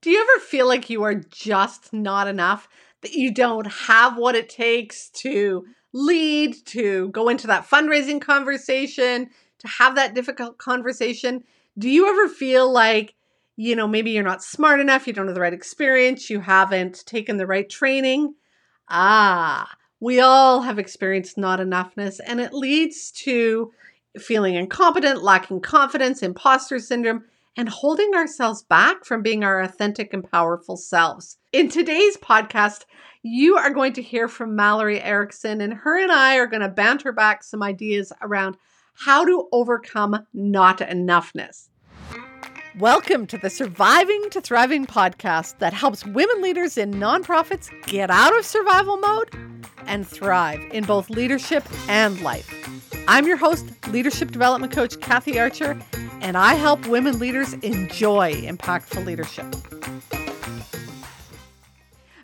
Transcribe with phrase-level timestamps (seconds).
[0.00, 2.68] Do you ever feel like you are just not enough?
[3.02, 9.30] That you don't have what it takes to lead, to go into that fundraising conversation,
[9.58, 11.42] to have that difficult conversation?
[11.76, 13.14] Do you ever feel like,
[13.56, 17.04] you know, maybe you're not smart enough, you don't have the right experience, you haven't
[17.06, 18.34] taken the right training?
[18.88, 19.68] Ah,
[20.00, 23.72] we all have experienced not enoughness, and it leads to
[24.18, 27.24] feeling incompetent, lacking confidence, imposter syndrome,
[27.56, 31.38] and holding ourselves back from being our authentic and powerful selves.
[31.52, 32.84] In today's podcast,
[33.22, 36.68] you are going to hear from Mallory Erickson, and her and I are going to
[36.68, 38.56] banter back some ideas around
[38.94, 41.68] how to overcome not enoughness.
[42.78, 48.36] Welcome to the Surviving to Thriving podcast that helps women leaders in nonprofits get out
[48.36, 49.34] of survival mode
[49.86, 52.48] and thrive in both leadership and life.
[53.08, 55.80] I'm your host, leadership development coach Kathy Archer,
[56.20, 59.46] and I help women leaders enjoy impactful leadership.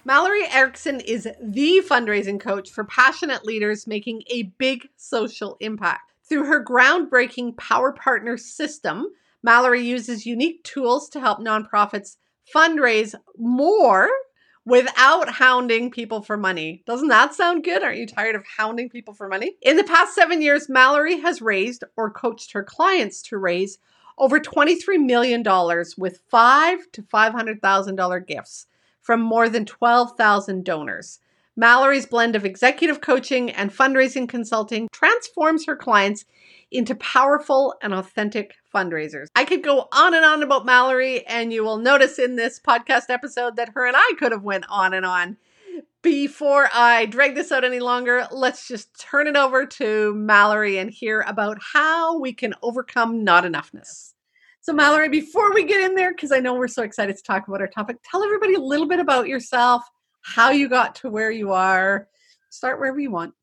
[0.05, 6.13] Mallory Erickson is the fundraising coach for passionate leaders making a big social impact.
[6.29, 9.07] Through her groundbreaking Power Partner system,
[9.43, 12.17] Mallory uses unique tools to help nonprofits
[12.55, 14.11] fundraise more
[14.65, 16.83] without hounding people for money.
[16.87, 17.83] Doesn't that sound good?
[17.83, 19.57] Aren't you tired of hounding people for money?
[19.63, 23.79] In the past seven years, Mallory has raised or coached her clients to raise
[24.17, 25.43] over $23 million
[25.99, 28.67] with five to $500,000 gifts
[29.01, 31.21] from more than 12,000 donors.
[31.57, 36.25] Mallory's blend of executive coaching and fundraising consulting transforms her clients
[36.71, 39.29] into powerful and authentic fundraisers.
[39.37, 43.05] I could go on and on about Mallory and you will notice in this podcast
[43.09, 45.37] episode that her and I could have went on and on.
[46.03, 50.91] Before I drag this out any longer, let's just turn it over to Mallory and
[50.91, 54.13] hear about how we can overcome not enoughness.
[54.61, 57.49] So, Mallory, before we get in there, because I know we're so excited to talk
[57.49, 59.83] about our topic, tell everybody a little bit about yourself,
[60.23, 62.09] how you got to where you are.
[62.51, 63.35] Start wherever you want.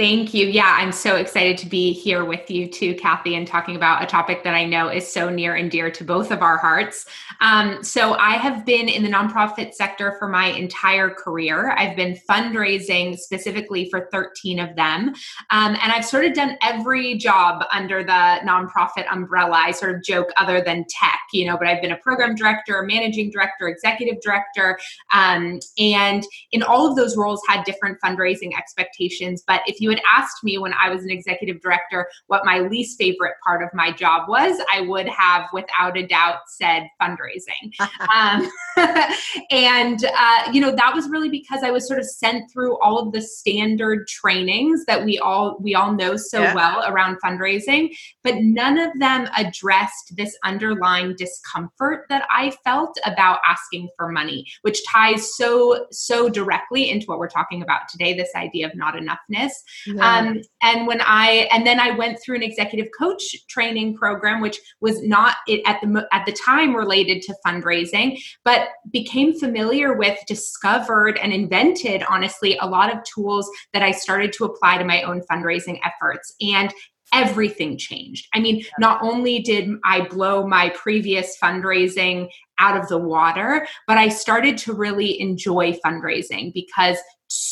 [0.00, 0.46] Thank you.
[0.46, 4.06] Yeah, I'm so excited to be here with you too, Kathy, and talking about a
[4.06, 7.04] topic that I know is so near and dear to both of our hearts.
[7.42, 11.72] Um, so, I have been in the nonprofit sector for my entire career.
[11.72, 15.10] I've been fundraising specifically for 13 of them.
[15.50, 19.56] Um, and I've sort of done every job under the nonprofit umbrella.
[19.66, 22.82] I sort of joke other than tech, you know, but I've been a program director,
[22.84, 24.78] managing director, executive director.
[25.12, 29.44] Um, and in all of those roles, had different fundraising expectations.
[29.46, 32.98] But if you had asked me when I was an executive director what my least
[32.98, 37.72] favorite part of my job was, I would have without a doubt said fundraising.
[38.14, 38.50] um,
[39.50, 42.98] and, uh, you know, that was really because I was sort of sent through all
[42.98, 46.54] of the standard trainings that we all, we all know so yeah.
[46.54, 53.40] well around fundraising, but none of them addressed this underlying discomfort that I felt about
[53.46, 58.30] asking for money, which ties so, so directly into what we're talking about today, this
[58.34, 59.50] idea of not enoughness.
[59.86, 60.18] Yeah.
[60.18, 64.58] Um, and when I and then I went through an executive coach training program, which
[64.80, 70.18] was not it at the at the time related to fundraising, but became familiar with,
[70.26, 75.02] discovered, and invented honestly a lot of tools that I started to apply to my
[75.02, 76.34] own fundraising efforts.
[76.40, 76.72] And
[77.12, 78.28] everything changed.
[78.34, 83.98] I mean, not only did I blow my previous fundraising out of the water, but
[83.98, 86.98] I started to really enjoy fundraising because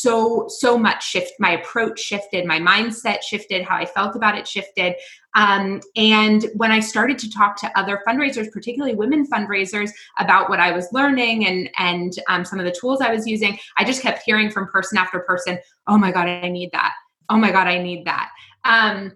[0.01, 4.47] so so much shift my approach shifted my mindset shifted how i felt about it
[4.47, 4.95] shifted.
[5.35, 10.59] Um, and when i started to talk to other fundraisers particularly women fundraisers about what
[10.59, 14.01] i was learning and and um, some of the tools i was using i just
[14.01, 16.93] kept hearing from person after person oh my god i need that.
[17.29, 18.29] Oh my god i need that.
[18.65, 19.13] Um,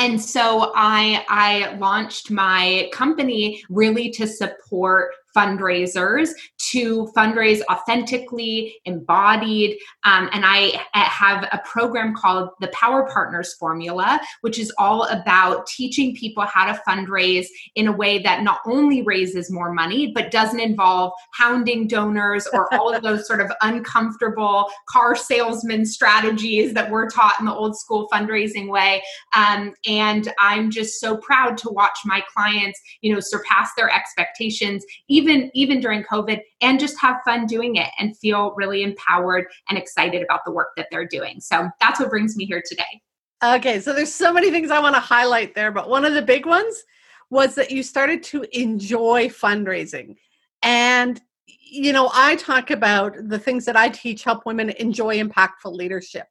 [0.00, 6.30] and so I I launched my company really to support fundraisers
[6.70, 9.78] to fundraise authentically, embodied.
[10.04, 15.66] Um, and I have a program called the Power Partners Formula, which is all about
[15.66, 20.30] teaching people how to fundraise in a way that not only raises more money, but
[20.30, 26.90] doesn't involve hounding donors or all of those sort of uncomfortable car salesman strategies that
[26.90, 29.02] we're taught in the old school fundraising way.
[29.34, 34.84] Um, and I'm just so proud to watch my clients, you know, surpass their expectations,
[35.08, 39.46] even even even during COVID, and just have fun doing it and feel really empowered
[39.68, 41.40] and excited about the work that they're doing.
[41.40, 43.00] So that's what brings me here today.
[43.42, 46.22] Okay, so there's so many things I want to highlight there, but one of the
[46.22, 46.84] big ones
[47.30, 50.16] was that you started to enjoy fundraising.
[50.62, 55.72] And you know, I talk about the things that I teach help women enjoy impactful
[55.72, 56.26] leadership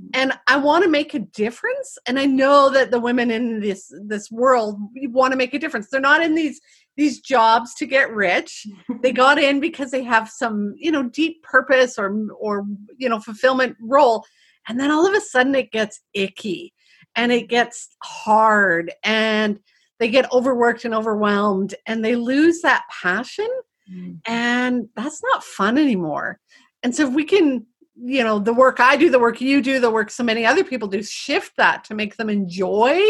[0.00, 0.08] mm-hmm.
[0.14, 3.92] and i want to make a difference and i know that the women in this
[4.06, 6.60] this world want to make a difference they're not in these
[6.96, 8.66] these jobs to get rich.
[9.02, 12.64] they got in because they have some, you know, deep purpose or or
[12.96, 14.24] you know, fulfillment role.
[14.68, 16.72] And then all of a sudden it gets icky
[17.14, 19.58] and it gets hard and
[19.98, 23.48] they get overworked and overwhelmed and they lose that passion
[23.92, 24.18] mm.
[24.26, 26.40] and that's not fun anymore.
[26.82, 27.66] And so if we can
[27.96, 30.64] you know the work i do the work you do the work so many other
[30.64, 33.00] people do shift that to make them enjoy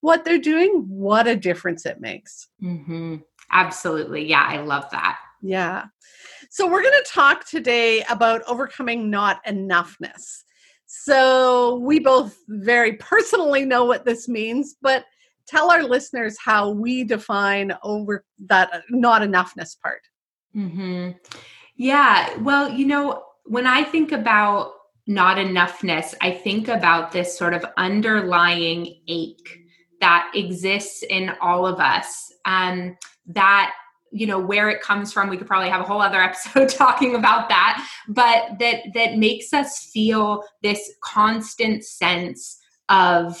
[0.00, 2.48] what they're doing what a difference it makes.
[2.62, 3.16] Mm-hmm.
[3.52, 4.26] absolutely.
[4.26, 5.18] Yeah i love that.
[5.42, 5.86] Yeah.
[6.50, 10.42] So we're going to talk today about overcoming not enoughness.
[10.86, 15.04] So we both very personally know what this means but
[15.46, 20.02] tell our listeners how we define over that not enoughness part.
[20.56, 21.10] Mm-hmm.
[21.76, 24.72] yeah well you know when I think about
[25.06, 29.58] not enoughness, I think about this sort of underlying ache
[30.00, 32.32] that exists in all of us.
[32.44, 32.96] Um,
[33.26, 33.72] that
[34.10, 37.14] you know where it comes from we could probably have a whole other episode talking
[37.14, 42.58] about that but that that makes us feel this constant sense
[42.88, 43.38] of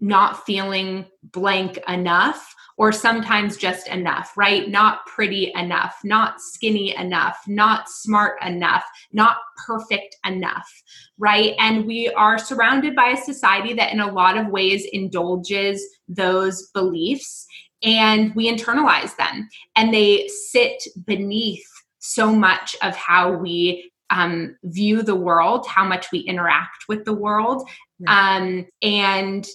[0.00, 4.68] not feeling blank enough or sometimes just enough, right?
[4.68, 10.70] Not pretty enough, not skinny enough, not smart enough, not perfect enough,
[11.18, 11.54] right?
[11.58, 16.68] And we are surrounded by a society that, in a lot of ways, indulges those
[16.74, 17.46] beliefs
[17.82, 21.66] and we internalize them and they sit beneath
[21.98, 27.12] so much of how we um, view the world, how much we interact with the
[27.12, 27.68] world.
[28.06, 29.46] Um, and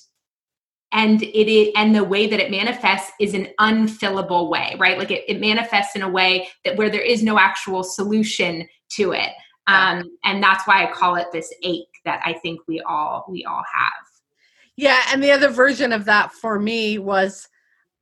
[0.93, 4.97] and it is, and the way that it manifests is an unfillable way right?
[4.97, 8.67] Like it, it manifests in a way that where there is no actual solution
[8.97, 9.29] to it.
[9.67, 13.45] Um, and that's why i call it this ache that i think we all we
[13.45, 14.07] all have.
[14.75, 17.47] Yeah and the other version of that for me was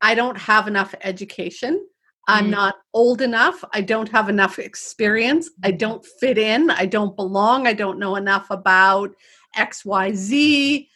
[0.02, 1.86] i don't have enough education.
[2.28, 2.52] I'm mm.
[2.52, 3.64] not old enough.
[3.74, 5.50] I don't have enough experience.
[5.64, 6.70] I don't fit in.
[6.70, 7.66] I don't belong.
[7.66, 9.16] I don't know enough about
[9.58, 10.88] xyz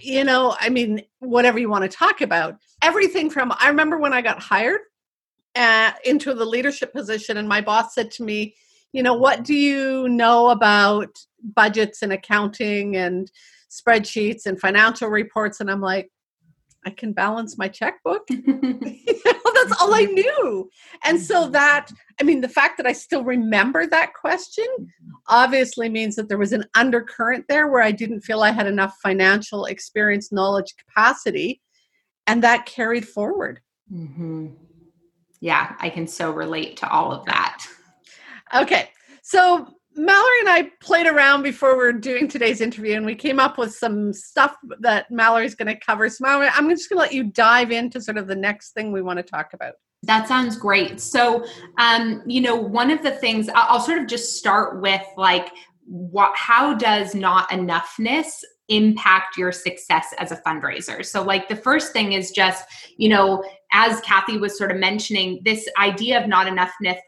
[0.00, 2.56] you know, I mean, whatever you want to talk about.
[2.82, 4.80] Everything from, I remember when I got hired
[5.54, 8.54] uh, into the leadership position, and my boss said to me,
[8.92, 13.30] you know, what do you know about budgets and accounting and
[13.70, 15.60] spreadsheets and financial reports?
[15.60, 16.10] And I'm like,
[16.84, 18.22] I can balance my checkbook.
[18.28, 20.68] you know, that's all I knew.
[21.04, 21.90] And so that,
[22.20, 24.66] I mean, the fact that I still remember that question
[25.28, 28.96] obviously means that there was an undercurrent there where I didn't feel I had enough
[29.02, 31.60] financial experience, knowledge, capacity,
[32.26, 33.60] and that carried forward.
[33.92, 34.48] Mm-hmm.
[35.40, 37.66] Yeah, I can so relate to all of that.
[38.54, 38.90] Okay.
[39.22, 43.38] So Mallory and I played around before we are doing today's interview, and we came
[43.38, 46.08] up with some stuff that Mallory's going to cover.
[46.08, 48.92] So, Mallory, I'm just going to let you dive into sort of the next thing
[48.92, 49.74] we want to talk about.
[50.04, 51.00] That sounds great.
[51.00, 51.44] So,
[51.78, 55.52] um, you know, one of the things I'll, I'll sort of just start with like,
[55.86, 61.04] what, how does not enoughness impact your success as a fundraiser?
[61.04, 62.64] So, like, the first thing is just,
[62.96, 66.98] you know, as Kathy was sort of mentioning, this idea of not enoughness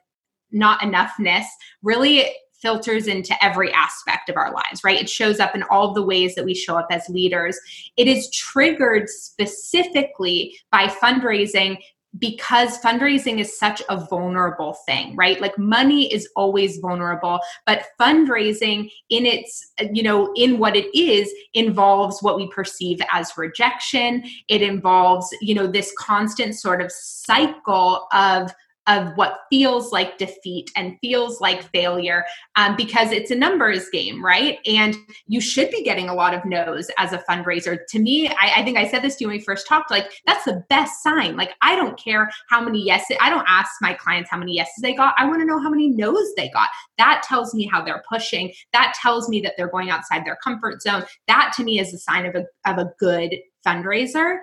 [0.55, 1.45] not enoughness
[1.83, 2.31] really
[2.65, 4.99] filters into every aspect of our lives, right?
[4.99, 7.59] It shows up in all the ways that we show up as leaders.
[7.99, 11.77] It is triggered specifically by fundraising
[12.19, 15.41] because fundraising is such a vulnerable thing right?
[15.41, 21.33] Like money is always vulnerable but fundraising in its you know in what it is
[21.55, 24.25] involves what we perceive as rejection.
[24.49, 28.53] It involves you know this constant sort of cycle of
[28.87, 32.25] of what feels like defeat and feels like failure
[32.57, 34.59] um, because it's a numbers game, right?
[34.67, 34.95] And
[35.27, 37.79] you should be getting a lot of no's as a fundraiser.
[37.89, 40.11] To me, I, I, think I said this to you when we first talked, like
[40.27, 41.37] that's the best sign.
[41.37, 44.75] Like I don't care how many yeses, I don't ask my clients how many yeses
[44.83, 45.15] they got.
[45.17, 46.69] I want to know how many no's they got.
[46.99, 48.53] That tells me how they're pushing.
[48.73, 51.05] That tells me that they're going outside their comfort zone.
[51.27, 53.35] That to me is a sign of a, of a good
[53.67, 54.39] fundraiser.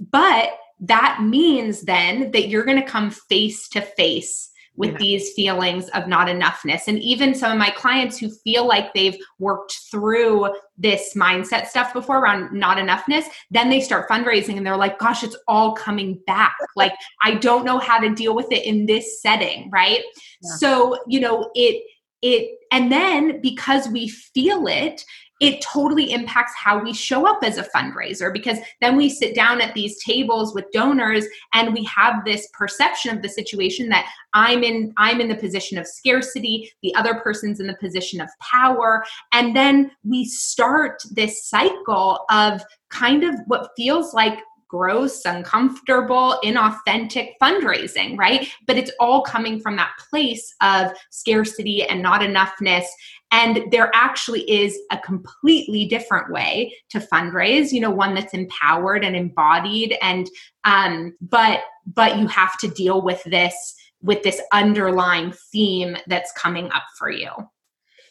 [0.00, 0.50] But
[0.80, 4.98] that means then that you're going to come face to face with yeah.
[4.98, 6.86] these feelings of not enoughness.
[6.86, 11.92] And even some of my clients who feel like they've worked through this mindset stuff
[11.92, 16.20] before around not enoughness, then they start fundraising and they're like, gosh, it's all coming
[16.28, 16.54] back.
[16.76, 20.02] like, I don't know how to deal with it in this setting, right?
[20.42, 20.50] Yeah.
[20.58, 21.82] So, you know, it,
[22.22, 25.04] it, and then because we feel it,
[25.40, 29.60] it totally impacts how we show up as a fundraiser because then we sit down
[29.60, 34.62] at these tables with donors and we have this perception of the situation that I'm
[34.62, 39.04] in I'm in the position of scarcity the other person's in the position of power
[39.32, 47.32] and then we start this cycle of kind of what feels like gross, uncomfortable, inauthentic
[47.42, 48.48] fundraising, right?
[48.66, 52.84] But it's all coming from that place of scarcity and not enoughness.
[53.30, 59.04] And there actually is a completely different way to fundraise, you know, one that's empowered
[59.04, 59.96] and embodied.
[60.00, 60.28] And,
[60.64, 66.70] um, but, but you have to deal with this, with this underlying theme that's coming
[66.72, 67.30] up for you.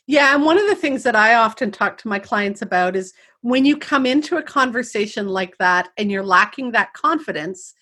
[0.06, 3.14] Yeah, and one of the things that I often talk to my clients about is
[3.42, 7.74] when you come into a conversation like that and you're lacking that confidence,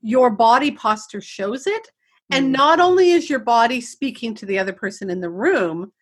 [0.00, 1.90] your body posture shows it.
[2.30, 2.56] And mm.
[2.56, 5.92] not only is your body speaking to the other person in the room,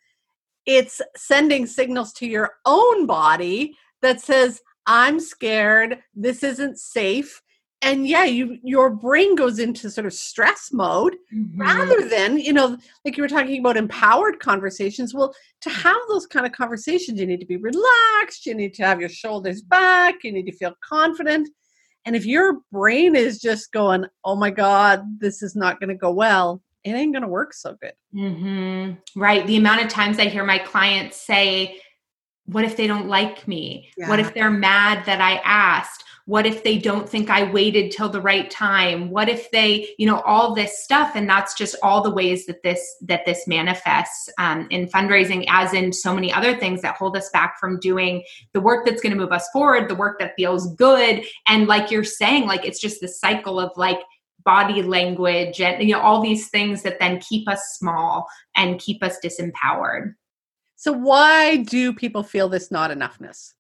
[0.66, 7.40] it's sending signals to your own body that says, I'm scared, this isn't safe.
[7.84, 11.60] And yeah you your brain goes into sort of stress mode mm-hmm.
[11.60, 15.12] rather than you know like you were talking about empowered conversations.
[15.12, 18.84] Well to have those kind of conversations you need to be relaxed you need to
[18.84, 21.48] have your shoulders back you need to feel confident.
[22.04, 25.96] And if your brain is just going oh my god this is not going to
[25.96, 29.20] go well it ain't going to work so good mm-hmm.
[29.20, 31.80] right the amount of times i hear my clients say
[32.46, 34.08] what if they don't like me yeah.
[34.08, 38.08] what if they're mad that i asked what if they don't think i waited till
[38.08, 42.02] the right time what if they you know all this stuff and that's just all
[42.02, 46.56] the ways that this that this manifests um, in fundraising as in so many other
[46.56, 48.22] things that hold us back from doing
[48.52, 51.90] the work that's going to move us forward the work that feels good and like
[51.90, 54.00] you're saying like it's just the cycle of like
[54.44, 59.02] body language and you know all these things that then keep us small and keep
[59.02, 60.14] us disempowered
[60.76, 63.52] so why do people feel this not enoughness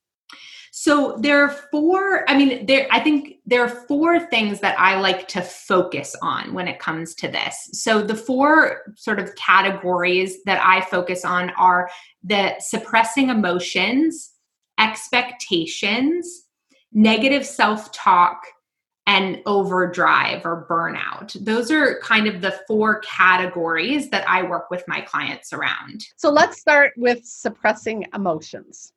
[0.74, 4.98] so there are four, I mean, there I think there are four things that I
[4.98, 7.68] like to focus on when it comes to this.
[7.72, 11.90] So the four sort of categories that I focus on are
[12.24, 14.32] the suppressing emotions,
[14.80, 16.44] expectations,
[16.90, 18.42] negative self-talk,
[19.12, 21.36] and overdrive or burnout.
[21.44, 26.06] Those are kind of the four categories that I work with my clients around.
[26.16, 28.94] So let's start with suppressing emotions.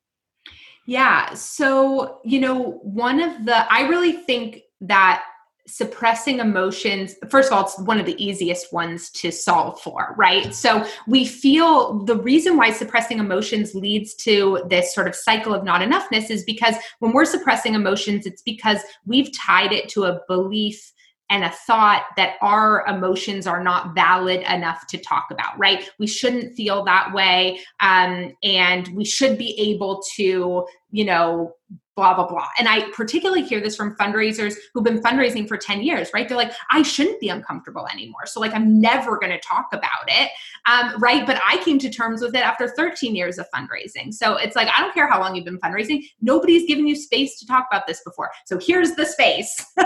[0.86, 1.34] Yeah.
[1.34, 5.22] So, you know, one of the, I really think that
[5.66, 10.54] suppressing emotions first of all it's one of the easiest ones to solve for right
[10.54, 15.64] so we feel the reason why suppressing emotions leads to this sort of cycle of
[15.64, 20.20] not enoughness is because when we're suppressing emotions it's because we've tied it to a
[20.28, 20.92] belief
[21.28, 25.90] and a thought that our emotions are not valid enough to talk about, right?
[25.98, 27.60] We shouldn't feel that way.
[27.80, 31.54] Um, and we should be able to, you know,
[31.96, 32.46] blah blah blah.
[32.58, 36.28] And i particularly hear this from fundraisers who've been fundraising for 10 years right?
[36.28, 38.26] They're like i shouldn't be uncomfortable anymore.
[38.26, 40.30] So like i'm never going to talk about it.
[40.66, 41.26] Um, right?
[41.26, 44.12] But i came to terms with it after 13 years of fundraising.
[44.12, 46.04] So it's like i don't care how long you've been fundraising.
[46.20, 48.30] Nobody's given you space to talk about this before.
[48.44, 49.64] So here's the space.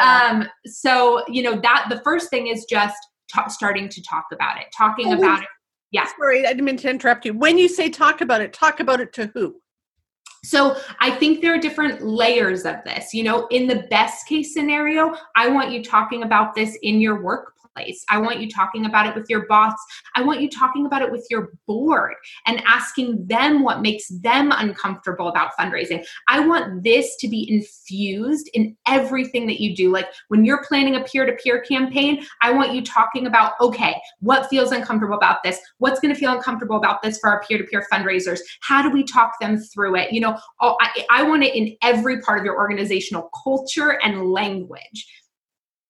[0.00, 2.96] Um, so you know that the first thing is just
[3.34, 4.66] t- starting to talk about it.
[4.76, 5.48] Talking oh, about it.
[5.90, 6.06] Yeah.
[6.18, 7.34] Sorry i didn't mean to interrupt you.
[7.34, 9.56] When you say talk about it talk about it to who
[10.42, 13.12] so I think there are different layers of this.
[13.12, 17.20] You know, in the best case scenario, I want you talking about this in your
[17.22, 18.04] work place.
[18.08, 19.74] I want you talking about it with your boss.
[20.16, 22.14] I want you talking about it with your board
[22.46, 26.04] and asking them what makes them uncomfortable about fundraising.
[26.28, 29.92] I want this to be infused in everything that you do.
[29.92, 33.96] Like when you're planning a peer to peer campaign, I want you talking about, okay,
[34.20, 35.60] what feels uncomfortable about this?
[35.78, 38.40] What's going to feel uncomfortable about this for our peer to peer fundraisers?
[38.60, 40.12] How do we talk them through it?
[40.12, 45.06] You know, I, I want it in every part of your organizational culture and language.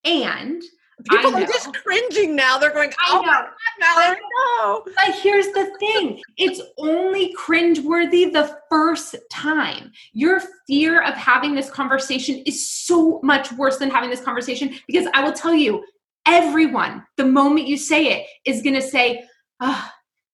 [0.04, 0.62] And
[1.08, 2.58] People are just cringing now.
[2.58, 3.48] They're going, oh I know.
[3.80, 4.16] God,
[4.58, 4.92] know.
[4.96, 9.92] But here's the thing it's only cringeworthy the first time.
[10.12, 15.06] Your fear of having this conversation is so much worse than having this conversation because
[15.14, 15.84] I will tell you,
[16.26, 19.24] everyone, the moment you say it, is going to say,
[19.60, 19.90] oh,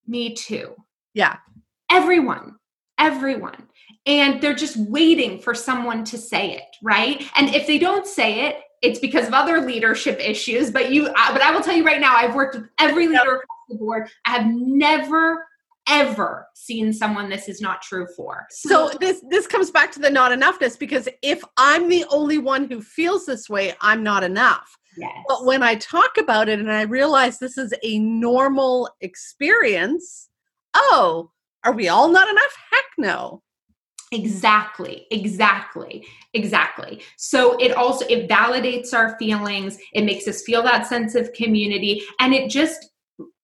[0.06, 0.74] me too.
[1.12, 1.36] Yeah.
[1.90, 2.56] Everyone,
[2.98, 3.68] everyone.
[4.06, 7.24] And they're just waiting for someone to say it, right?
[7.36, 11.32] And if they don't say it, it's because of other leadership issues but you uh,
[11.32, 13.42] but i will tell you right now i've worked with every leader yep.
[13.42, 14.08] across the board.
[14.26, 15.46] I have never
[15.86, 18.46] ever seen someone this is not true for.
[18.50, 22.38] So, so this this comes back to the not enoughness because if i'm the only
[22.38, 24.76] one who feels this way i'm not enough.
[24.96, 25.12] Yes.
[25.28, 30.28] but when i talk about it and i realize this is a normal experience
[30.74, 31.32] oh
[31.64, 32.56] are we all not enough?
[32.70, 33.42] Heck no
[34.14, 37.02] Exactly, exactly, exactly.
[37.16, 42.02] So it also it validates our feelings, it makes us feel that sense of community
[42.20, 42.90] and it just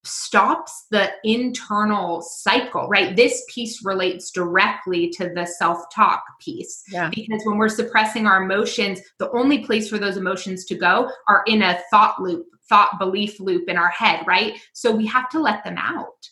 [0.05, 3.15] stops the internal cycle, right?
[3.17, 6.83] This piece relates directly to the self talk piece.
[6.91, 7.11] Yeah.
[7.11, 11.43] Because when we're suppressing our emotions, the only place for those emotions to go are
[11.47, 14.59] in a thought loop, thought belief loop in our head, right?
[14.73, 16.29] So we have to let them out.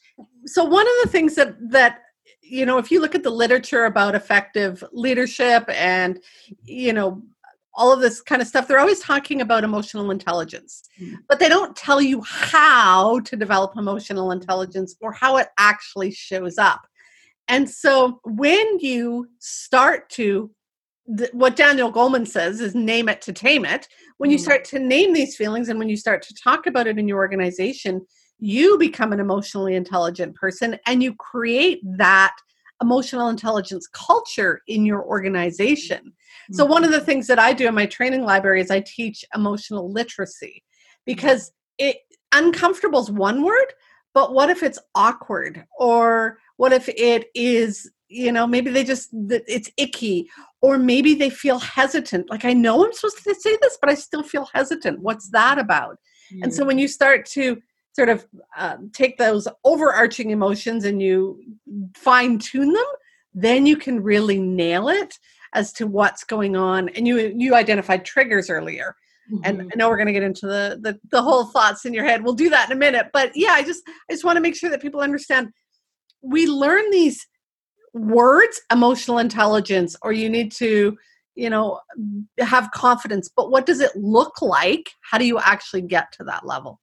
[0.46, 2.00] So one of the things that that
[2.48, 6.20] you know, if you look at the literature about effective leadership and
[6.64, 7.22] you know
[7.74, 11.14] all of this kind of stuff they're always talking about emotional intelligence mm.
[11.28, 16.58] but they don't tell you how to develop emotional intelligence or how it actually shows
[16.58, 16.88] up
[17.46, 20.50] and so when you start to
[21.32, 23.88] what Daniel Goleman says is name it to tame it.
[24.18, 24.42] When you mm.
[24.42, 27.16] start to name these feelings and when you start to talk about it in your
[27.16, 28.06] organization,
[28.38, 32.36] you become an emotionally intelligent person and you create that
[32.80, 35.98] emotional intelligence culture in your organization.
[35.98, 36.54] Mm-hmm.
[36.54, 39.24] So, one of the things that I do in my training library is I teach
[39.34, 40.64] emotional literacy
[41.04, 41.98] because it
[42.32, 43.72] uncomfortable is one word,
[44.14, 49.10] but what if it's awkward or what if it is you know maybe they just
[49.12, 50.28] it's icky
[50.62, 53.94] or maybe they feel hesitant like i know i'm supposed to say this but i
[53.94, 55.98] still feel hesitant what's that about
[56.32, 56.42] mm-hmm.
[56.42, 57.60] and so when you start to
[57.94, 58.26] sort of
[58.56, 61.40] um, take those overarching emotions and you
[61.96, 62.86] fine tune them,
[63.34, 65.14] then you can really nail it
[65.54, 66.88] as to what's going on.
[66.90, 68.94] And you you identified triggers earlier.
[69.30, 69.44] Mm-hmm.
[69.44, 72.04] And I know we're going to get into the, the the whole thoughts in your
[72.04, 72.24] head.
[72.24, 73.08] We'll do that in a minute.
[73.12, 75.50] But yeah, I just I just want to make sure that people understand
[76.22, 77.26] we learn these
[77.92, 80.96] words, emotional intelligence, or you need to
[81.38, 81.80] you know
[82.38, 86.44] have confidence but what does it look like how do you actually get to that
[86.44, 86.80] level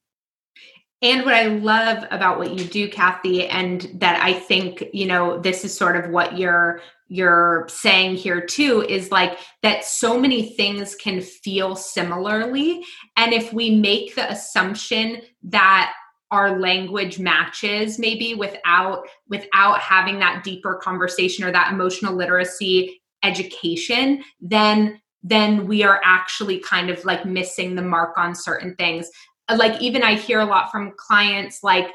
[1.06, 5.38] and what I love about what you do, Kathy, and that I think, you know,
[5.40, 10.56] this is sort of what you're you're saying here too is like that so many
[10.56, 12.84] things can feel similarly.
[13.16, 15.94] And if we make the assumption that
[16.32, 24.24] our language matches maybe without without having that deeper conversation or that emotional literacy education
[24.42, 29.08] then then we are actually kind of like missing the mark on certain things
[29.54, 31.92] like even I hear a lot from clients like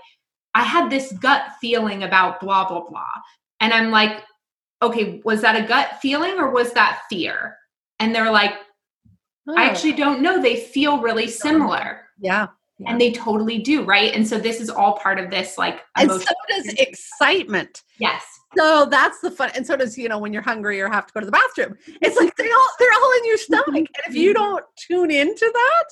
[0.55, 3.13] I had this gut feeling about blah blah blah.
[3.61, 4.23] And I'm like,
[4.83, 7.57] okay, was that a gut feeling or was that fear?
[7.99, 8.55] And they're like,
[9.49, 9.55] oh.
[9.57, 10.41] I actually don't know.
[10.41, 12.03] They feel really similar.
[12.19, 12.49] Yeah.
[12.79, 12.91] yeah.
[12.91, 14.15] And they totally do, right?
[14.15, 17.83] And so this is all part of this like And so does excitement.
[17.99, 18.25] Yes.
[18.57, 19.51] So that's the fun.
[19.55, 21.77] And so does, you know, when you're hungry or have to go to the bathroom.
[21.87, 23.69] It's like they all they're all in your stomach.
[23.69, 24.43] And if you mm-hmm.
[24.43, 25.85] don't tune into that,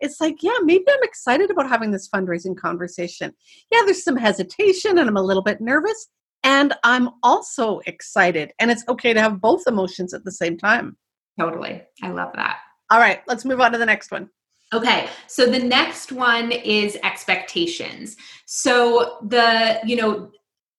[0.00, 3.32] it's like, yeah, maybe I'm excited about having this fundraising conversation.
[3.70, 6.08] Yeah, there's some hesitation and I'm a little bit nervous.
[6.44, 8.52] And I'm also excited.
[8.58, 10.96] And it's okay to have both emotions at the same time.
[11.38, 11.82] Totally.
[12.02, 12.58] I love that.
[12.90, 14.30] All right, let's move on to the next one.
[14.72, 18.16] Okay, so the next one is expectations.
[18.46, 20.30] So the, you know,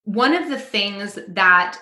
[0.04, 1.80] one of the things that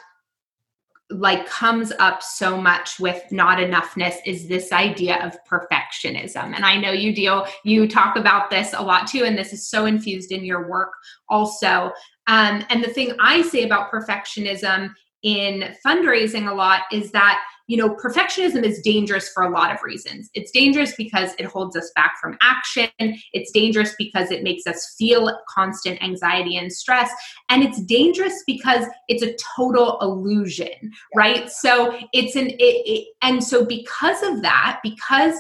[1.11, 6.55] like comes up so much with not enoughness is this idea of perfectionism.
[6.55, 9.67] And i know you deal you talk about this a lot too and this is
[9.67, 10.91] so infused in your work
[11.29, 11.91] also.
[12.27, 14.89] Um, and the thing i say about perfectionism
[15.25, 19.81] in fundraising a lot is that you know, perfectionism is dangerous for a lot of
[19.81, 20.29] reasons.
[20.35, 22.89] It's dangerous because it holds us back from action.
[22.99, 27.11] It's dangerous because it makes us feel constant anxiety and stress.
[27.49, 31.49] And it's dangerous because it's a total illusion, right?
[31.49, 35.35] So it's an, it, it, and so because of that, because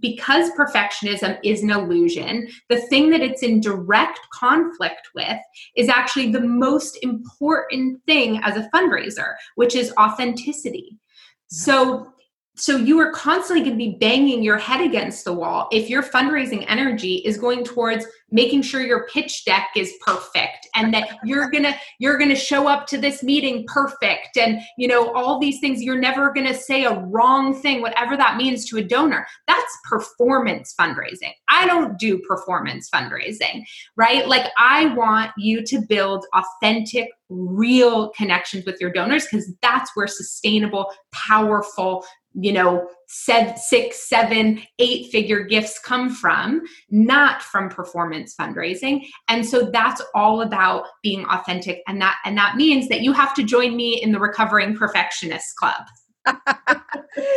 [0.00, 5.38] because perfectionism is an illusion, the thing that it's in direct conflict with
[5.76, 10.98] is actually the most important thing as a fundraiser, which is authenticity.
[11.48, 12.13] So
[12.56, 16.02] so you are constantly going to be banging your head against the wall if your
[16.02, 21.50] fundraising energy is going towards making sure your pitch deck is perfect and that you're
[21.50, 25.38] going to you're going to show up to this meeting perfect and you know all
[25.38, 25.82] these things.
[25.82, 29.26] You're never going to say a wrong thing whatever that means to a donor.
[29.46, 31.32] That's performance fundraising.
[31.48, 33.64] I don't do performance fundraising
[33.96, 34.26] right?
[34.26, 40.06] Like i want you to build authentic real connections with your donors because that's where
[40.06, 49.06] sustainable powerful you know six seven eight figure gifts come from not from performance fundraising.
[49.28, 51.82] And so that's all about being authentic.
[51.86, 55.56] And that and that means that you have to join me in the recovering perfectionist
[55.56, 55.84] club.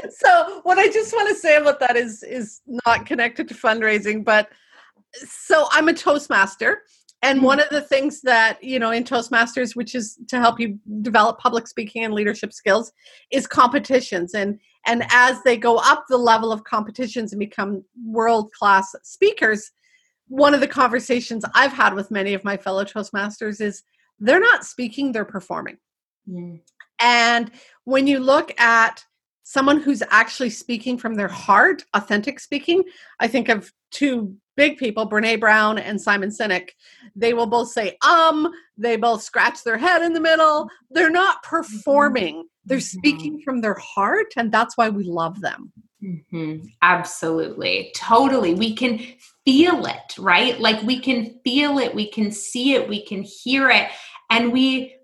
[0.09, 4.25] So what i just want to say about that is is not connected to fundraising
[4.25, 4.49] but
[5.13, 6.81] so i'm a toastmaster.
[7.23, 7.63] And one mm.
[7.63, 11.67] of the things that, you know, in Toastmasters, which is to help you develop public
[11.67, 12.91] speaking and leadership skills,
[13.31, 14.35] is competitions.
[14.35, 19.71] And and as they go up the level of competitions and become world class speakers,
[20.29, 23.83] one of the conversations I've had with many of my fellow Toastmasters is
[24.19, 25.77] they're not speaking, they're performing.
[26.27, 26.61] Mm.
[26.99, 27.51] And
[27.83, 29.05] when you look at
[29.43, 32.83] someone who's actually speaking from their heart, authentic speaking,
[33.19, 36.69] I think of two big people, Brene Brown and Simon Sinek.
[37.15, 40.69] They will both say, um, they both scratch their head in the middle.
[40.89, 41.55] They're not mm-hmm.
[41.55, 42.97] performing, they're mm-hmm.
[42.97, 45.71] speaking from their heart, and that's why we love them.
[46.03, 46.67] Mm-hmm.
[46.81, 47.91] Absolutely.
[47.95, 48.53] Totally.
[48.53, 48.99] We can
[49.45, 50.59] feel it, right?
[50.59, 53.89] Like we can feel it, we can see it, we can hear it.
[54.29, 54.95] And we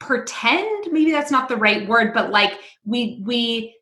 [0.00, 3.76] pretend, maybe that's not the right word, but like we, we,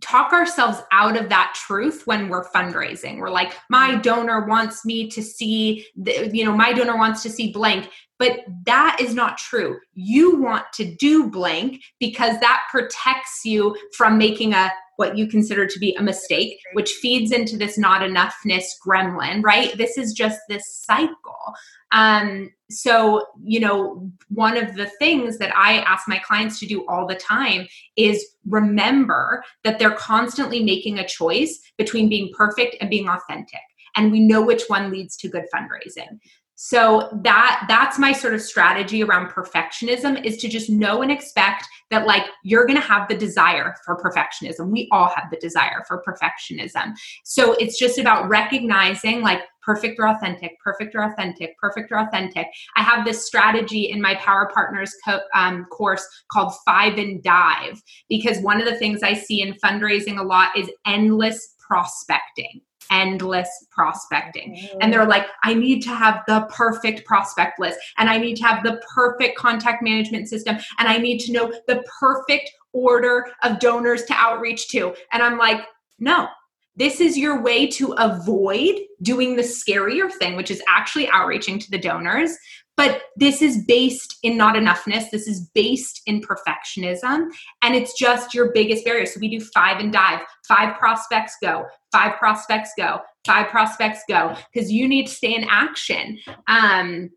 [0.00, 3.18] talk ourselves out of that truth when we're fundraising.
[3.18, 4.00] We're like, my mm-hmm.
[4.00, 7.88] donor wants me to see, the, you know, my donor wants to see blank.
[8.18, 9.78] But that is not true.
[9.94, 15.66] You want to do blank because that protects you from making a what you consider
[15.66, 19.74] to be a mistake, which feeds into this not enoughness gremlin, right?
[19.78, 21.54] This is just this cycle.
[21.90, 26.86] Um, so, you know, one of the things that I ask my clients to do
[26.86, 32.90] all the time is remember that they're constantly making a choice between being perfect and
[32.90, 33.62] being authentic.
[33.96, 36.18] And we know which one leads to good fundraising
[36.62, 41.64] so that that's my sort of strategy around perfectionism is to just know and expect
[41.88, 44.68] that like you're going to have the desire for perfectionism.
[44.68, 46.92] We all have the desire for perfectionism.
[47.24, 52.46] So it's just about recognizing like perfect or authentic perfect or authentic perfect or authentic.
[52.76, 57.82] I have this strategy in my power partners co- um, course called five and dive
[58.10, 63.48] because one of the things i see in fundraising a lot is endless prospecting endless
[63.70, 64.54] prospecting.
[64.54, 64.78] Mm-hmm.
[64.80, 68.44] And they're like, I need to have the perfect prospect list, and I need to
[68.44, 73.58] have the perfect contact management system, and I need to know the perfect order of
[73.58, 74.94] donors to outreach to.
[75.12, 75.66] And I'm like,
[75.98, 76.28] no,
[76.76, 81.70] this is your way to avoid doing the scarier thing, which is actually outreaching to
[81.70, 82.36] the donors.
[82.80, 85.10] But this is based in not enoughness.
[85.10, 87.28] This is based in perfectionism.
[87.60, 89.04] And it's just your biggest barrier.
[89.04, 90.20] So we do five and dive.
[90.48, 95.44] Five prospects go, five prospects go, five prospects go, because you need to stay in
[95.50, 96.18] action.
[96.48, 97.10] Um,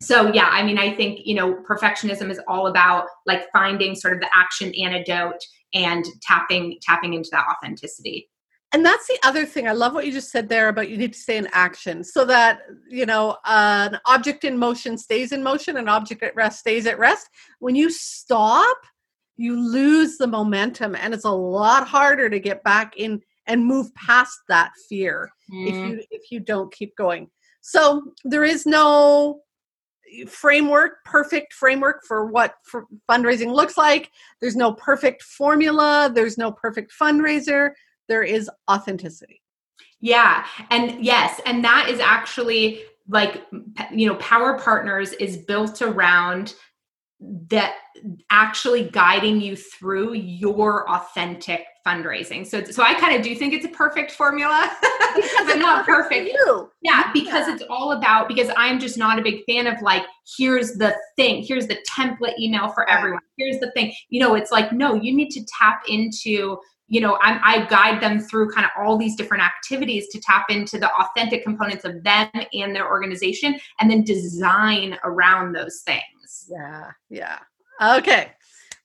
[0.00, 4.14] so yeah, I mean, I think, you know, perfectionism is all about like finding sort
[4.14, 8.30] of the action antidote and tapping tapping into that authenticity
[8.72, 11.12] and that's the other thing i love what you just said there about you need
[11.12, 15.42] to stay in action so that you know uh, an object in motion stays in
[15.42, 17.28] motion an object at rest stays at rest.
[17.58, 18.76] When you stop
[19.36, 23.92] you lose the momentum and it's a lot harder to get back in and move
[23.94, 25.68] past that fear mm.
[25.68, 27.28] if you if you don't keep going.
[27.62, 29.40] So there is no
[30.26, 34.10] framework perfect framework for what for fundraising looks like.
[34.40, 37.70] There's no perfect formula there's no perfect fundraiser
[38.10, 39.40] there is authenticity.
[40.00, 40.44] Yeah.
[40.70, 43.46] And yes, and that is actually like
[43.92, 46.54] you know power partners is built around
[47.48, 47.74] that
[48.30, 52.46] actually guiding you through your authentic fundraising.
[52.46, 54.70] So, so I kind of do think it's a perfect formula,
[55.46, 56.30] but not perfect.
[56.32, 56.70] You.
[56.80, 57.54] Yeah, because yeah.
[57.54, 60.04] it's all about because I'm just not a big fan of like
[60.36, 63.20] here's the thing, here's the template email for everyone.
[63.36, 63.92] Here's the thing.
[64.08, 66.58] You know, it's like no, you need to tap into
[66.90, 70.46] you know I'm, i guide them through kind of all these different activities to tap
[70.50, 76.50] into the authentic components of them and their organization and then design around those things.
[76.50, 77.38] Yeah yeah.
[77.80, 78.32] Okay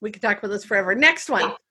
[0.02, 0.96] we can talk about this forever.
[0.96, 1.54] Next one.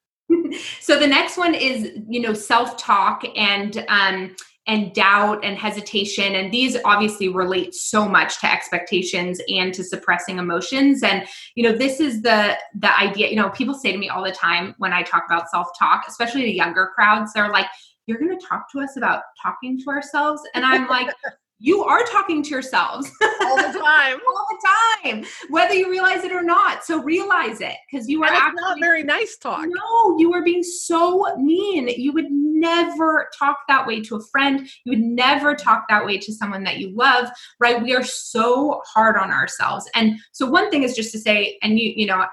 [0.81, 4.35] So the next one is you know self-talk and um
[4.67, 6.35] and doubt and hesitation.
[6.35, 11.03] And these obviously relate so much to expectations and to suppressing emotions.
[11.03, 14.25] And you know this is the the idea you know people say to me all
[14.25, 17.67] the time when i talk about self talk especially the younger crowds they're like
[18.07, 20.43] you're going to talk to us about talking to ourselves?
[20.55, 21.09] And i'm like
[21.61, 23.11] you are talking to yourselves.
[23.43, 24.19] All the time.
[24.27, 24.69] All the
[25.03, 26.85] time whether you realize it or not.
[26.85, 29.67] So realize it because you are actually, not very nice talk.
[29.67, 31.89] No you are being so mean.
[31.89, 32.31] You would
[32.65, 36.65] never talk that way to a friend you would never talk that way to someone
[36.65, 37.29] that you love
[37.61, 41.59] right we are so hard on ourselves and so one thing is just to say
[41.63, 42.25] and you you know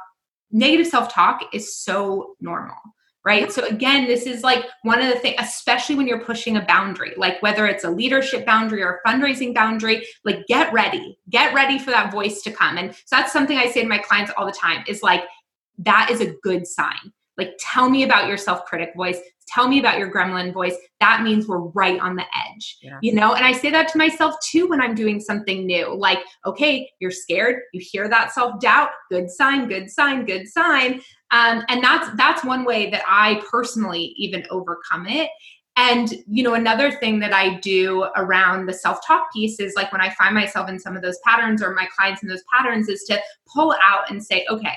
[0.52, 2.76] negative self-talk is so normal
[3.24, 3.52] right?
[3.52, 7.14] So again, this is like one of the things, especially when you're pushing a boundary,
[7.18, 11.78] like whether it's a leadership boundary or a fundraising boundary, like get ready, get ready
[11.78, 12.78] for that voice to come.
[12.78, 15.24] And so that's something I say to my clients all the time is like,
[15.80, 17.14] that is a good sign.
[17.38, 19.18] Like, tell me about your self critic voice.
[19.48, 20.76] Tell me about your gremlin voice.
[21.00, 23.00] That means we're right on the edge, yeah.
[23.02, 23.34] you know?
[23.34, 25.94] And I say that to myself too when I'm doing something new.
[25.94, 27.62] Like, okay, you're scared.
[27.74, 28.90] You hear that self doubt.
[29.10, 31.02] Good sign, good sign, good sign.
[31.32, 35.30] Um, and that's that's one way that I personally even overcome it.
[35.78, 40.02] and you know another thing that i do around the self-talk piece is like when
[40.02, 43.04] i find myself in some of those patterns or my clients in those patterns is
[43.04, 43.20] to
[43.54, 44.76] pull out and say okay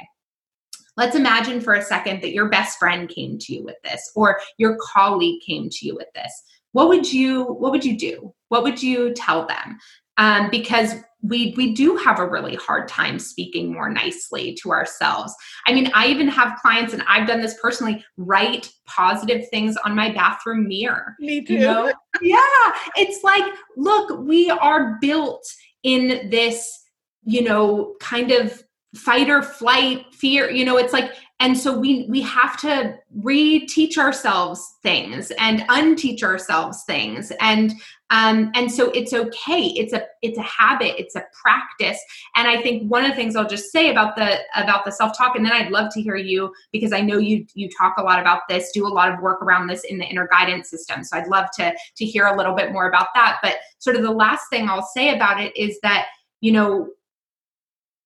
[0.96, 4.40] let's imagine for a second that your best friend came to you with this or
[4.58, 8.62] your colleague came to you with this what would you what would you do what
[8.62, 9.78] would you tell them
[10.16, 15.34] um, because we we do have a really hard time speaking more nicely to ourselves.
[15.66, 18.04] I mean, I even have clients, and I've done this personally.
[18.16, 21.16] Write positive things on my bathroom mirror.
[21.18, 21.54] Me too.
[21.54, 21.92] You know?
[22.20, 23.44] yeah, it's like,
[23.76, 25.44] look, we are built
[25.82, 26.84] in this,
[27.24, 28.62] you know, kind of
[28.94, 30.50] fight or flight fear.
[30.50, 36.22] You know, it's like and so we we have to reteach ourselves things and unteach
[36.22, 37.32] ourselves things.
[37.40, 37.74] And
[38.10, 39.66] um, and so it's okay.
[39.76, 40.94] It's a it's a habit.
[40.98, 42.00] It's a practice.
[42.36, 45.36] And i think one of the things i'll just say about the about the self-talk
[45.36, 48.20] and then i'd love to hear you because i know you you talk a lot
[48.20, 51.02] about this do a lot of work around this in the inner guidance system.
[51.02, 53.38] So i'd love to to hear a little bit more about that.
[53.42, 56.06] But sort of the last thing i'll say about it is that
[56.40, 56.88] you know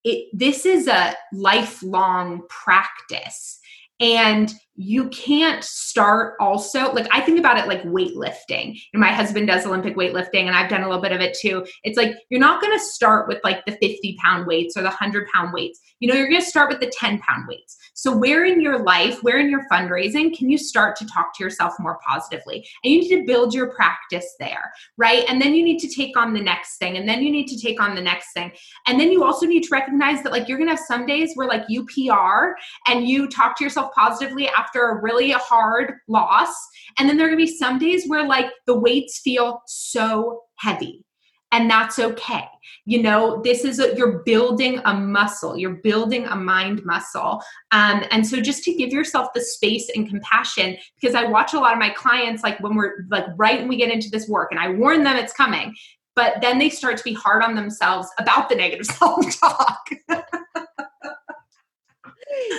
[0.03, 3.59] it this is a lifelong practice.
[3.99, 8.79] And you can't start also like i think about it like weightlifting.
[8.93, 11.65] And my husband does olympic weightlifting and i've done a little bit of it too.
[11.83, 14.87] It's like you're not going to start with like the 50 pound weights or the
[14.87, 15.81] 100 pound weights.
[15.99, 17.75] You know you're going to start with the 10 pound weights.
[17.93, 21.43] So where in your life where in your fundraising can you start to talk to
[21.43, 22.65] yourself more positively?
[22.85, 25.25] And you need to build your practice there right?
[25.27, 27.59] And then you need to take on the next thing and then you need to
[27.59, 28.51] take on the next thing.
[28.87, 31.31] And then you also need to recognize that like you're going to have some days
[31.35, 32.55] where like you pr
[32.87, 36.53] and you talk to yourself positively after after a really hard loss.
[36.97, 41.03] And then there are gonna be some days where like the weights feel so heavy.
[41.51, 42.45] And that's okay.
[42.85, 47.41] You know, this is a, you're building a muscle, you're building a mind muscle.
[47.71, 51.59] Um, and so just to give yourself the space and compassion, because I watch a
[51.59, 54.51] lot of my clients, like when we're like right when we get into this work,
[54.51, 55.73] and I warn them it's coming,
[56.15, 59.89] but then they start to be hard on themselves about the negative self talk.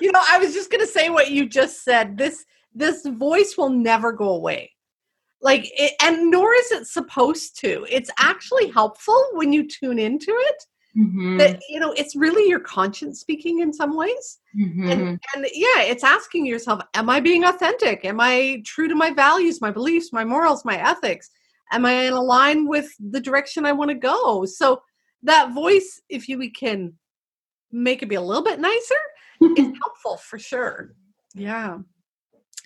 [0.01, 2.17] You know, I was just going to say what you just said.
[2.17, 4.73] This this voice will never go away.
[5.43, 7.87] Like it, and nor is it supposed to.
[7.91, 10.65] It's actually helpful when you tune into it.
[10.97, 11.37] Mm-hmm.
[11.39, 14.39] That you know, it's really your conscience speaking in some ways.
[14.59, 14.91] Mm-hmm.
[14.91, 15.01] And,
[15.35, 18.05] and yeah, it's asking yourself, am I being authentic?
[18.05, 21.31] Am I true to my values, my beliefs, my morals, my ethics?
[21.73, 24.45] Am I in line with the direction I want to go?
[24.45, 24.83] So
[25.23, 26.95] that voice, if you can
[27.71, 28.97] make it be a little bit nicer,
[29.41, 30.95] is helpful for sure.
[31.35, 31.79] Yeah.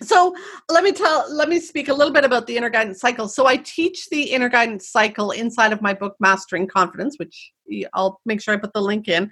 [0.01, 0.35] So
[0.69, 3.29] let me tell, let me speak a little bit about the inner guidance cycle.
[3.29, 7.53] So I teach the inner guidance cycle inside of my book, Mastering Confidence, which
[7.93, 9.31] I'll make sure I put the link in.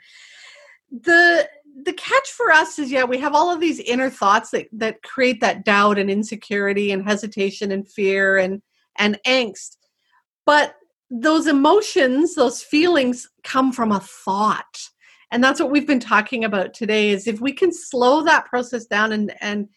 [0.89, 4.67] The the catch for us is yeah we have all of these inner thoughts that
[4.71, 8.61] that create that doubt and insecurity and hesitation and fear and
[8.97, 9.77] and angst
[10.45, 10.75] but
[11.09, 14.89] those emotions those feelings come from a thought
[15.31, 18.85] and that's what we've been talking about today is if we can slow that process
[18.85, 19.67] down and and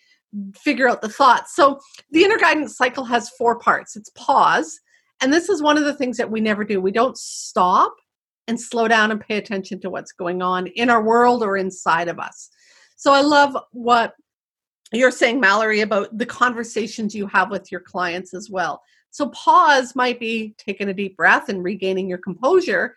[0.54, 1.54] figure out the thoughts.
[1.54, 1.80] So
[2.10, 3.96] the inner guidance cycle has four parts.
[3.96, 4.80] It's pause
[5.20, 6.80] and this is one of the things that we never do.
[6.80, 7.94] We don't stop
[8.48, 12.08] and slow down and pay attention to what's going on in our world or inside
[12.08, 12.50] of us.
[12.96, 14.14] So i love what
[14.92, 18.82] you're saying mallory about the conversations you have with your clients as well.
[19.10, 22.96] So pause might be taking a deep breath and regaining your composure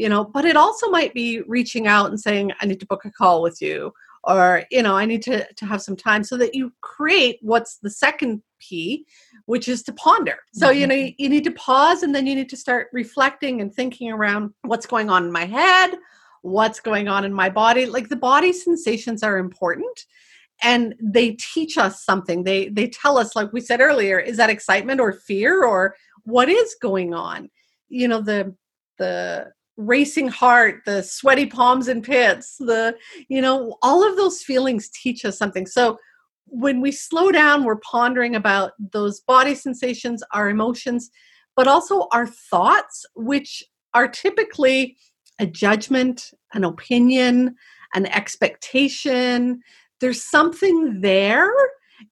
[0.00, 3.04] you know but it also might be reaching out and saying i need to book
[3.04, 3.92] a call with you
[4.24, 7.78] or you know i need to to have some time so that you create what's
[7.78, 9.06] the second p
[9.46, 10.36] which is to ponder.
[10.52, 10.78] So mm-hmm.
[10.78, 13.74] you know you, you need to pause and then you need to start reflecting and
[13.74, 15.98] thinking around what's going on in my head
[16.42, 17.86] what's going on in my body.
[17.86, 20.06] Like the body sensations are important
[20.62, 22.44] and they teach us something.
[22.44, 26.48] They they tell us like we said earlier is that excitement or fear or what
[26.48, 27.50] is going on?
[27.88, 28.54] You know the
[28.98, 32.94] the racing heart the sweaty palms and pits the
[33.28, 35.66] you know all of those feelings teach us something.
[35.66, 35.98] So
[36.46, 41.10] when we slow down we're pondering about those body sensations our emotions
[41.56, 44.96] but also our thoughts which are typically
[45.38, 47.54] a judgment an opinion
[47.94, 49.60] an expectation.
[50.00, 51.52] There's something there.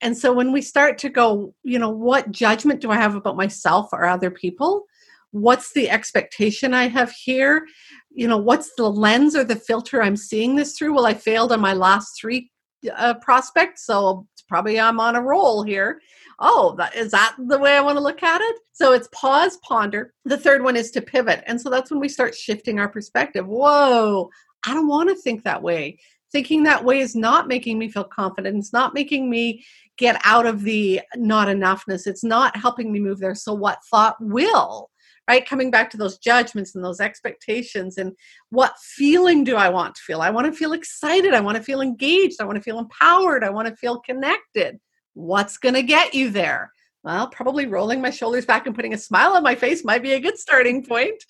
[0.00, 3.36] And so when we start to go you know what judgment do i have about
[3.36, 4.84] myself or other people
[5.30, 7.66] what's the expectation I have here?
[8.10, 10.94] You know, what's the lens or the filter I'm seeing this through?
[10.94, 12.50] Well, I failed on my last three
[12.96, 16.00] uh, prospects, so probably I'm on a roll here.
[16.38, 18.56] Oh, that, is that the way I want to look at it?
[18.72, 20.14] So it's pause, ponder.
[20.24, 21.42] The third one is to pivot.
[21.46, 23.46] And so that's when we start shifting our perspective.
[23.46, 24.30] Whoa,
[24.66, 25.98] I don't want to think that way.
[26.30, 28.56] thinking that way is not making me feel confident.
[28.56, 29.64] It's not making me
[29.96, 32.06] get out of the not enoughness.
[32.06, 33.34] It's not helping me move there.
[33.34, 34.90] So, what thought will?
[35.28, 35.46] Right?
[35.46, 38.14] Coming back to those judgments and those expectations, and
[38.48, 40.22] what feeling do I want to feel?
[40.22, 41.34] I want to feel excited.
[41.34, 42.40] I want to feel engaged.
[42.40, 43.44] I want to feel empowered.
[43.44, 44.80] I want to feel connected.
[45.12, 46.72] What's going to get you there?
[47.04, 50.14] Well, probably rolling my shoulders back and putting a smile on my face might be
[50.14, 51.22] a good starting point.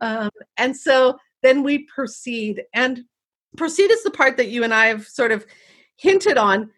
[0.00, 2.62] Um, and so then we proceed.
[2.74, 3.04] And
[3.56, 5.46] proceed is the part that you and I have sort of
[5.96, 6.70] hinted on.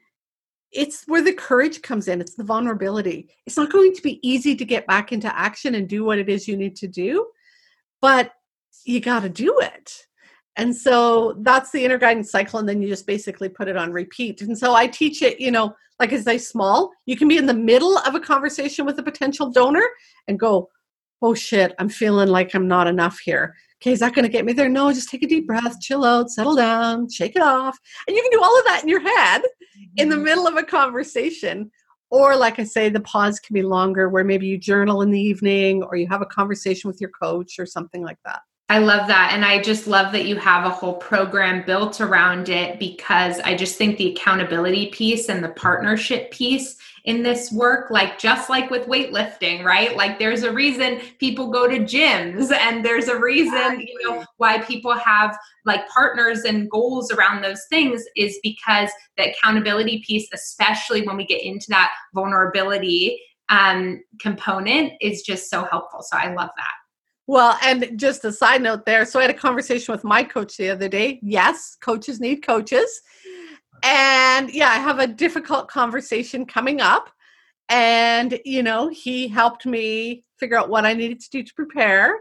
[0.75, 3.29] It's where the courage comes in, it's the vulnerability.
[3.47, 6.29] It's not going to be easy to get back into action and do what it
[6.29, 7.27] is you need to do,
[8.01, 8.33] but
[8.85, 10.07] you got to do it.
[10.57, 12.59] And so that's the inner guidance cycle.
[12.59, 14.43] And then you just basically put it on repeat.
[14.43, 16.93] And so I teach it, you know, like I say, small.
[17.07, 19.87] You can be in the middle of a conversation with a potential donor
[20.29, 20.69] and go,
[21.23, 23.55] oh shit, I'm feeling like I'm not enough here
[23.85, 24.69] okay, is that going to get me there?
[24.69, 27.79] No, just take a deep breath, chill out, settle down, shake it off.
[28.09, 29.43] And you can do all of that in your head
[29.97, 30.25] in the mm-hmm.
[30.25, 31.71] middle of a conversation.
[32.11, 35.21] Or, like I say, the pause can be longer where maybe you journal in the
[35.21, 38.41] evening or you have a conversation with your coach or something like that.
[38.71, 39.33] I love that.
[39.35, 43.55] And I just love that you have a whole program built around it because I
[43.55, 48.71] just think the accountability piece and the partnership piece in this work, like just like
[48.71, 49.95] with weightlifting, right?
[49.95, 54.59] Like there's a reason people go to gyms and there's a reason, you know, why
[54.63, 55.37] people have
[55.67, 61.27] like partners and goals around those things is because the accountability piece, especially when we
[61.27, 66.01] get into that vulnerability um, component, is just so helpful.
[66.03, 66.73] So I love that.
[67.27, 69.05] Well, and just a side note there.
[69.05, 71.21] So I had a conversation with my coach the other day.
[71.23, 73.03] Yes, coaches need coaches.
[73.85, 77.11] And yeah, I have a difficult conversation coming up.
[77.69, 82.19] And, you know, he helped me figure out what I needed to do to prepare.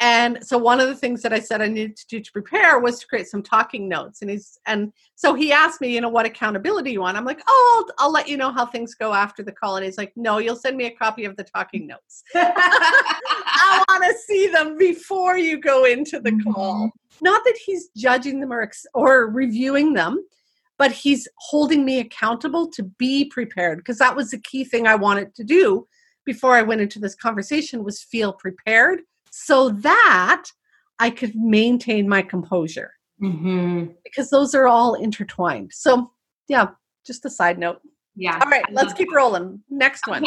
[0.00, 2.78] And so one of the things that I said I needed to do to prepare
[2.78, 4.22] was to create some talking notes.
[4.22, 7.16] And he's and so he asked me, you know, what accountability you want.
[7.16, 9.76] I'm like, oh, I'll, I'll let you know how things go after the call.
[9.76, 12.22] And he's like, no, you'll send me a copy of the talking notes.
[12.34, 16.86] I want to see them before you go into the call.
[16.86, 17.24] Mm-hmm.
[17.24, 20.24] Not that he's judging them or or reviewing them,
[20.78, 24.94] but he's holding me accountable to be prepared because that was the key thing I
[24.94, 25.86] wanted to do
[26.24, 30.44] before I went into this conversation was feel prepared so that
[30.98, 32.92] I could maintain my composure.
[33.20, 33.92] Mm-hmm.
[34.04, 35.72] Because those are all intertwined.
[35.74, 36.12] So,
[36.48, 36.68] yeah,
[37.04, 37.80] just a side note.
[38.14, 38.38] Yeah.
[38.42, 39.62] All right, let's keep rolling.
[39.70, 40.24] Next one.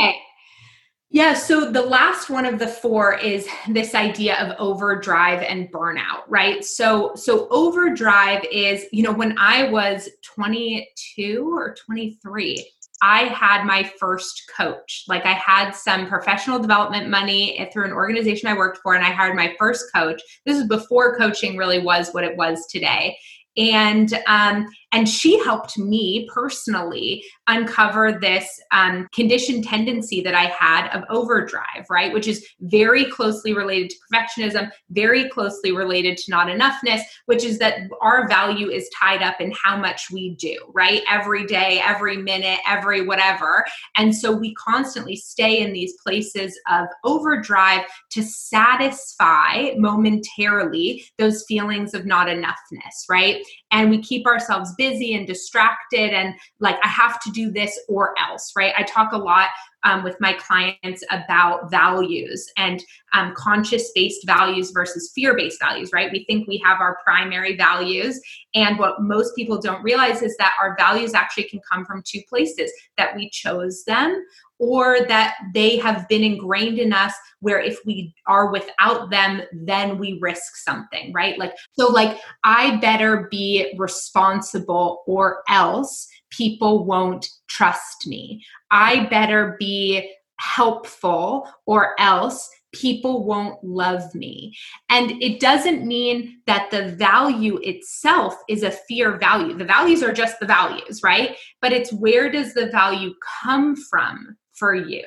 [1.13, 6.24] Yeah, so the last one of the four is this idea of overdrive and burnout,
[6.30, 6.63] right?
[6.63, 12.65] So so overdrive is, you know, when I was 22 or 23,
[13.02, 15.04] I had my first coach.
[15.10, 19.12] Like I had some professional development money through an organization I worked for, and I
[19.12, 20.21] hired my first coach.
[20.45, 23.17] This is before coaching really was what it was today
[23.58, 30.89] and um, and she helped me personally uncover this um, conditioned tendency that I had
[30.89, 32.13] of overdrive, right?
[32.13, 37.58] Which is very closely related to perfectionism, very closely related to not enoughness, which is
[37.60, 41.01] that our value is tied up in how much we do, right?
[41.10, 43.65] Every day, every minute, every whatever.
[43.97, 51.93] And so we constantly stay in these places of overdrive to satisfy momentarily those feelings
[51.93, 53.43] of not enoughness, right?
[53.71, 58.15] And we keep ourselves busy and distracted and like, I have to do this or
[58.20, 58.74] else, right?
[58.76, 59.50] I talk a lot
[59.84, 65.91] um, with my clients about values and um, conscious based values versus fear based values,
[65.94, 66.12] right?
[66.12, 68.20] We think we have our primary values.
[68.56, 72.22] And what most people don't realize is that our values actually can come from two
[72.28, 74.26] places that we chose them
[74.62, 79.97] or that they have been ingrained in us where if we are without them then
[79.97, 87.28] we risk something right like so like i better be responsible or else people won't
[87.50, 94.56] trust me i better be helpful or else people won't love me.
[94.89, 99.58] And it doesn't mean that the value itself is a fear value.
[99.58, 101.36] The values are just the values, right?
[101.62, 105.04] But it's where does the value come from for you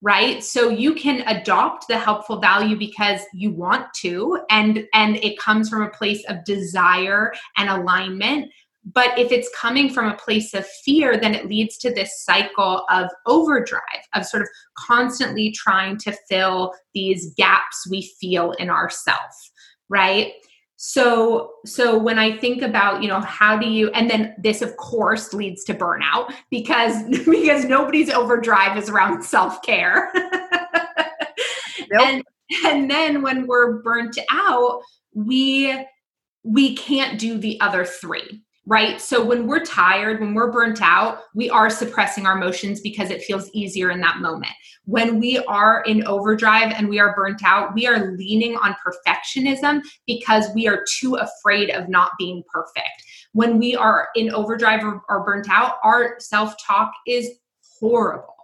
[0.00, 0.44] right?
[0.44, 5.68] So you can adopt the helpful value because you want to and and it comes
[5.68, 8.50] from a place of desire and alignment.
[8.84, 12.84] But if it's coming from a place of fear then it leads to this cycle
[12.90, 19.50] of overdrive of sort of constantly trying to fill these gaps we feel in ourself
[19.88, 20.32] right
[20.80, 24.76] so so when i think about you know how do you and then this of
[24.76, 30.12] course leads to burnout because because nobody's overdrive is around self-care
[31.90, 32.06] nope.
[32.06, 32.22] and
[32.64, 34.80] and then when we're burnt out
[35.12, 35.84] we
[36.44, 39.00] we can't do the other three right?
[39.00, 43.22] So when we're tired, when we're burnt out, we are suppressing our emotions because it
[43.22, 44.52] feels easier in that moment.
[44.84, 49.80] When we are in overdrive and we are burnt out, we are leaning on perfectionism
[50.06, 53.02] because we are too afraid of not being perfect.
[53.32, 57.30] When we are in overdrive or, or burnt out, our self talk is
[57.80, 58.37] horrible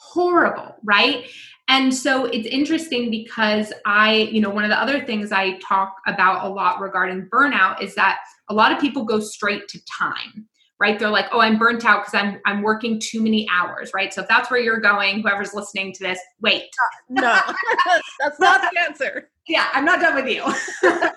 [0.00, 1.26] horrible, right?
[1.68, 5.94] And so it's interesting because I, you know, one of the other things I talk
[6.06, 10.48] about a lot regarding burnout is that a lot of people go straight to time
[10.80, 10.98] right?
[10.98, 14.12] They're like oh i'm burnt out because i'm i'm working too many hours right?
[14.12, 16.62] So if that's where you're going whoever's listening to this wait.
[16.62, 17.40] Uh, no.
[18.18, 20.44] That's not the answer yeah i'm not done with you.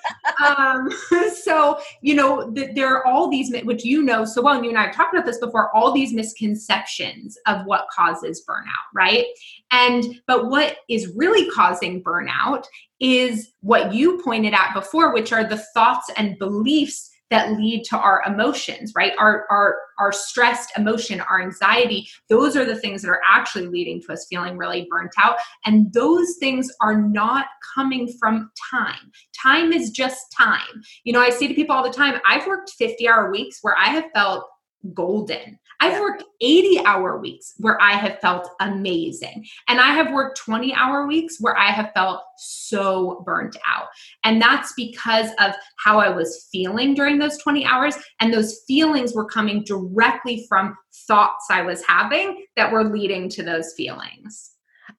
[0.44, 0.90] Um,
[1.44, 4.72] so you know th- there are all these which you know so well and you
[4.72, 9.26] and i have talked about this before all these misconceptions of what causes burnout right?
[9.72, 12.66] And but what is really causing burnout
[13.00, 17.98] is what you pointed out before which are the thoughts and beliefs that lead to
[17.98, 19.14] our emotions right?
[19.18, 24.02] Our our our stressed emotion our anxiety those are the things that are actually leading
[24.02, 25.38] to us feeling really burnt out.
[25.66, 29.12] And those things are not coming from time.
[29.42, 30.82] Time is just time.
[31.04, 33.76] You know i say to people all the time i've worked 50 hour weeks where
[33.78, 34.46] i have felt
[34.94, 35.60] golden.
[35.80, 39.46] I've worked 80 hour weeks where I have felt amazing.
[39.68, 43.88] And I have worked 20 hour weeks where I have felt so burnt out.
[44.24, 47.96] And that's because of how I was feeling during those 20 hours.
[48.20, 50.78] And those feelings were coming directly from
[51.08, 54.52] thoughts I was having that were leading to those feelings.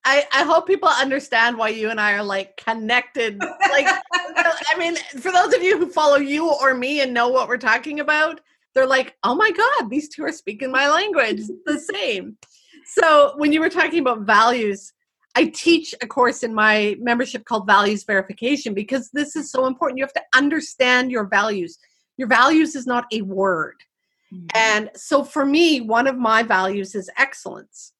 [0.04, 3.40] I, I hope people understand why you and I are like connected.
[3.40, 7.48] Like, I mean, for those of you who follow you or me and know what
[7.48, 8.40] we're talking about,
[8.74, 11.42] they're like, oh my God, these two are speaking my language.
[11.64, 12.36] the same.
[12.86, 14.92] So when you were talking about values,
[15.36, 19.98] I teach a course in my membership called Values Verification because this is so important.
[19.98, 21.78] You have to understand your values.
[22.16, 23.76] Your values is not a word.
[24.32, 24.46] Mm-hmm.
[24.54, 27.92] And so for me, one of my values is excellence.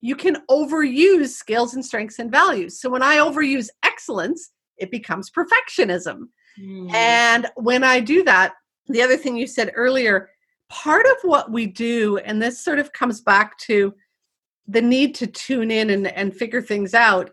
[0.00, 2.80] You can overuse skills and strengths and values.
[2.80, 6.28] So when I overuse excellence, it becomes perfectionism.
[6.60, 6.94] Mm-hmm.
[6.94, 8.54] And when I do that,
[8.88, 10.30] the other thing you said earlier,
[10.68, 13.94] part of what we do, and this sort of comes back to
[14.66, 17.30] the need to tune in and, and figure things out,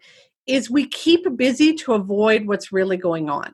[0.47, 3.53] is we keep busy to avoid what's really going on.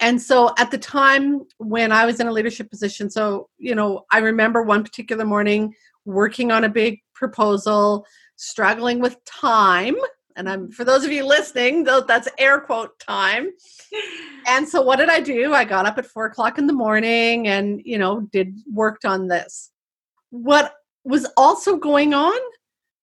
[0.00, 4.04] And so at the time when I was in a leadership position, so, you know,
[4.10, 8.06] I remember one particular morning working on a big proposal,
[8.36, 9.96] struggling with time
[10.36, 13.50] and I'm for those of you listening, that's air quote time.
[14.46, 15.52] And so what did I do?
[15.52, 19.28] I got up at four o'clock in the morning and you know did worked on
[19.28, 19.70] this.
[20.30, 20.74] What
[21.04, 22.38] was also going on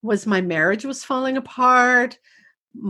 [0.01, 2.17] was my marriage was falling apart.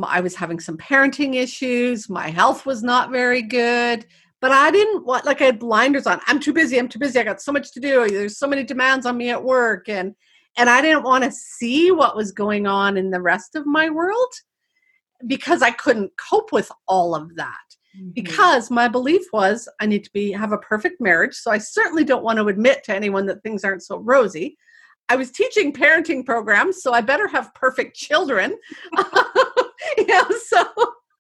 [0.04, 2.10] I was having some parenting issues.
[2.10, 4.06] My health was not very good.
[4.40, 6.20] But I didn't want like I had blinders on.
[6.28, 6.78] I'm too busy.
[6.78, 7.20] I'm too busy.
[7.20, 8.08] I got so much to do.
[8.08, 10.14] There's so many demands on me at work and
[10.58, 13.90] and I didn't want to see what was going on in the rest of my
[13.90, 14.34] world
[15.26, 17.56] because I couldn't cope with all of that.
[17.98, 18.10] Mm-hmm.
[18.14, 21.36] Because my belief was I need to be have a perfect marriage.
[21.36, 24.58] So I certainly don't want to admit to anyone that things aren't so rosy.
[25.10, 28.58] I was teaching parenting programs, so I better have perfect children.
[29.98, 30.66] you know, so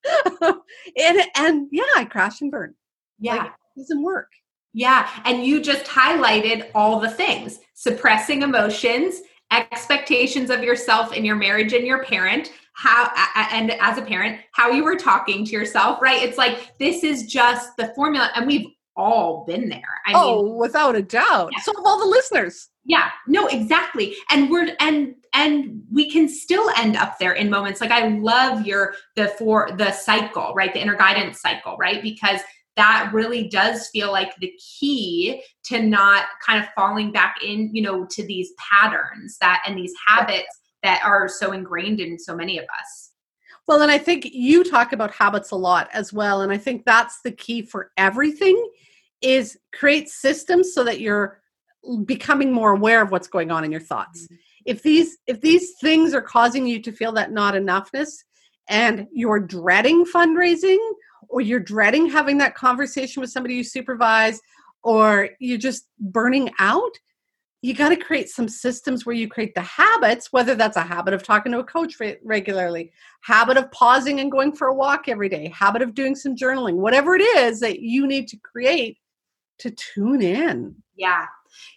[0.98, 2.76] and and yeah, I crash and burn.
[3.20, 3.38] Yeah.
[3.38, 4.30] Like, it doesn't work.
[4.78, 5.10] Yeah.
[5.26, 9.22] And you just highlighted all the things suppressing emotions,
[9.52, 13.12] expectations of yourself in your marriage and your parent, how,
[13.52, 16.22] and as a parent, how you were talking to yourself, right?
[16.22, 18.30] It's like this is just the formula.
[18.36, 19.82] And we've all been there.
[20.06, 21.50] I oh, mean, without a doubt.
[21.54, 21.62] Yeah.
[21.62, 22.70] So have all the listeners.
[22.86, 24.16] Yeah, no, exactly.
[24.30, 27.82] And we're and and we can still end up there in moments.
[27.82, 30.72] Like I love your the for the cycle, right?
[30.72, 32.02] The inner guidance cycle, right?
[32.02, 32.42] Because
[32.78, 37.82] that really does feel like the key to not kind of falling back in, you
[37.82, 42.58] know, to these patterns that and these habits that are so ingrained in so many
[42.58, 43.12] of us.
[43.68, 46.42] Well, and I think you talk about habits a lot as well.
[46.42, 48.72] And I think that's the key for everything
[49.22, 51.42] is create systems so that you're
[52.06, 54.24] becoming more aware of what's going on in your thoughts.
[54.24, 54.36] Mm-hmm.
[54.66, 58.10] If these if these things are causing you to feel that not enoughness
[58.70, 60.78] and you're dreading fundraising
[61.30, 64.40] or you're dreading having that conversation with somebody you supervise
[64.84, 66.92] or you're just burning out
[67.64, 71.14] you got to create some systems where you create the habits whether that's a habit
[71.14, 75.30] of talking to a coach regularly habit of pausing and going for a walk every
[75.30, 78.98] day habit of doing some journaling whatever it is that you need to create
[79.60, 80.76] to tune in.
[80.96, 81.26] Yeah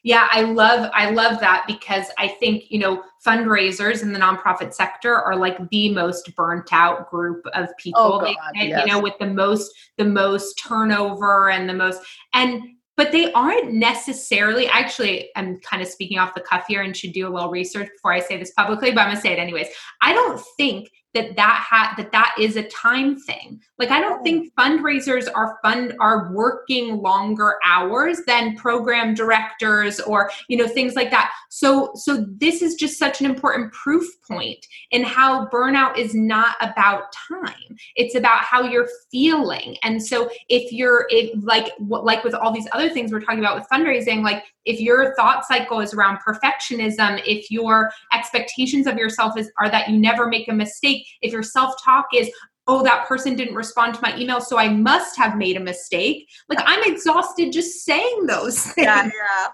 [0.03, 4.73] yeah i love i love that because i think you know fundraisers in the nonprofit
[4.73, 8.87] sector are like the most burnt out group of oh, people oh, God, they, yes.
[8.87, 12.01] you know with the most the most turnover and the most
[12.35, 12.63] and
[12.97, 17.13] but they aren't necessarily actually i'm kind of speaking off the cuff here and should
[17.13, 19.39] do a little research before i say this publicly but i'm going to say it
[19.39, 19.69] anyways
[20.03, 23.61] i don't think that that ha- that that is a time thing.
[23.79, 30.31] Like i don't think fundraisers are fund are working longer hours than program directors or
[30.49, 31.31] you know things like that.
[31.51, 36.57] So so this is just such an important proof point in how burnout is not
[36.61, 37.77] about time.
[37.97, 39.77] It's about how you're feeling.
[39.83, 43.57] And so if you're if like like with all these other things we're talking about
[43.57, 47.91] with fundraising like if your thought cycle is around perfectionism if your
[48.21, 51.07] expectations of yourself is are that you never make a mistake.
[51.23, 52.31] If your self-talk is
[52.67, 56.29] oh that person didn't respond to my email so i must have made a mistake
[56.51, 58.87] like i'm exhausted just saying those things.
[58.87, 59.47] yeah yeah.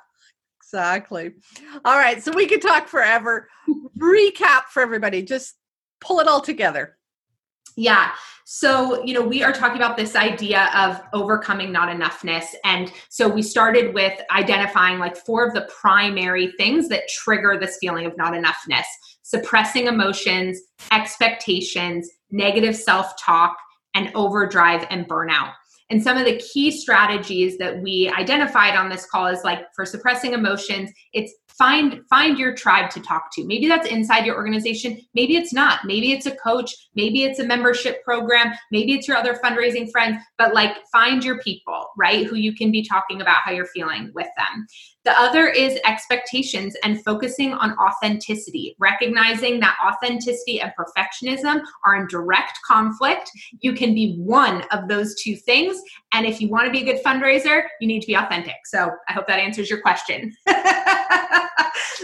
[0.63, 1.31] Exactly.
[1.85, 3.49] All right so we could talk forever.
[3.97, 5.23] Recap for everybody.
[5.23, 5.55] Just
[6.01, 6.96] pull it all together
[7.77, 8.13] yeah.
[8.45, 12.47] So, you know, we are talking about this idea of overcoming not enoughness.
[12.65, 17.79] And so we started with identifying like four of the primary things that trigger this
[17.81, 18.85] feeling of not enoughness
[19.27, 20.61] suppressing emotions,
[20.93, 23.57] expectations, negative self talk,
[23.95, 25.53] and overdrive and burnout.
[25.91, 29.85] And some of the key strategies that we identified on this call is like for
[29.85, 35.01] suppressing emotions, it's find find your tribe to talk to maybe that's inside your organization
[35.15, 39.17] maybe it's not maybe it's a coach maybe it's a membership program maybe it's your
[39.17, 43.39] other fundraising friends but like find your people right who you can be talking about
[43.39, 44.67] how you're feeling with them
[45.07, 52.09] the other is expectations and focusing on authenticity, recognizing that authenticity and perfectionism are in
[52.09, 53.31] direct conflict.
[53.61, 55.81] You can be one of those two things.
[56.13, 58.57] And if you want to be a good fundraiser, you need to be authentic.
[58.65, 60.35] So I hope that answers your question.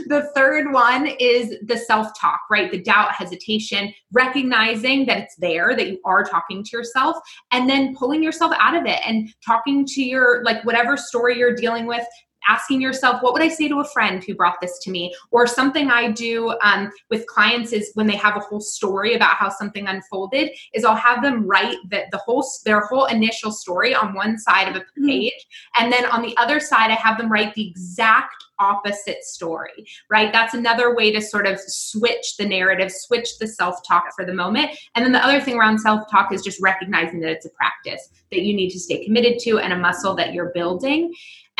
[0.06, 2.70] the third one is the self talk, right?
[2.70, 7.16] The doubt, hesitation, recognizing that it's there, that you are talking to yourself,
[7.50, 11.54] and then pulling yourself out of it and talking to your, like, whatever story you're
[11.54, 12.04] dealing with,
[12.48, 15.14] asking yourself, what would I say to a friend who brought this to me?
[15.30, 19.36] Or something I do um, with clients is when they have a whole story about
[19.36, 23.94] how something unfolded, is I'll have them write that the whole their whole initial story
[23.94, 25.06] on one side of a mm-hmm.
[25.06, 25.84] page, mm-hmm.
[25.84, 30.32] and then on the other side, I have them write the exact opposite story, right?
[30.32, 34.34] That's another way to sort of switch the narrative, switch the self talk for the
[34.34, 34.70] moment.
[34.94, 38.08] And then the other thing around self talk is just recognizing that it's a practice
[38.30, 41.12] that you need to stay committed to and a muscle that you're building.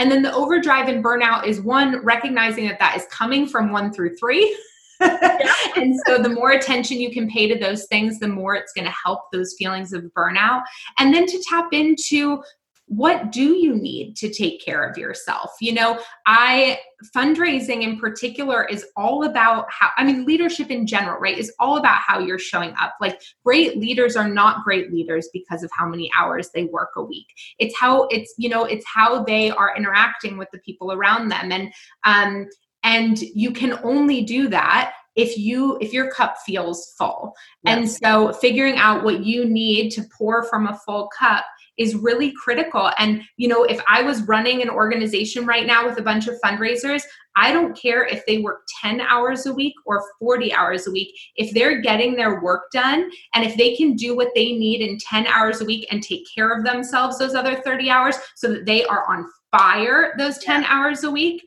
[0.03, 3.93] And then the overdrive and burnout is one, recognizing that that is coming from one
[3.93, 4.59] through three.
[5.01, 8.85] and so the more attention you can pay to those things, the more it's going
[8.85, 10.65] to help those feelings of burnout.
[10.99, 12.43] And then to tap into
[12.87, 15.53] what do you need to take care of yourself?
[15.61, 16.79] You know i
[17.17, 21.77] fundraising in particular is all about how i mean leadership in general right is all
[21.77, 22.95] about how you're showing up.
[23.01, 27.03] Like great leaders are not great leaders because of how many hours they work a
[27.03, 27.27] week.
[27.59, 31.53] It's how it's you know it's how they are interacting with the people around them.
[31.53, 31.73] And
[32.05, 32.49] um
[32.85, 37.35] and you can only do that if you if your cup feels full.
[37.65, 37.77] Yes.
[37.77, 41.45] and so figuring out what you need to pour from a full cup
[41.79, 42.91] is really critical.
[42.99, 46.39] And, you know, if I was running an organization right now with a bunch of
[46.45, 47.03] fundraisers,
[47.35, 51.15] I don't care if they work 10 hours a week or 40 hours a week.
[51.37, 54.99] If they're getting their work done and if they can do what they need in
[54.99, 58.67] 10 hours a week and take care of themselves those other 30 hours so that
[58.67, 61.43] they are on fire those 10 hours a week,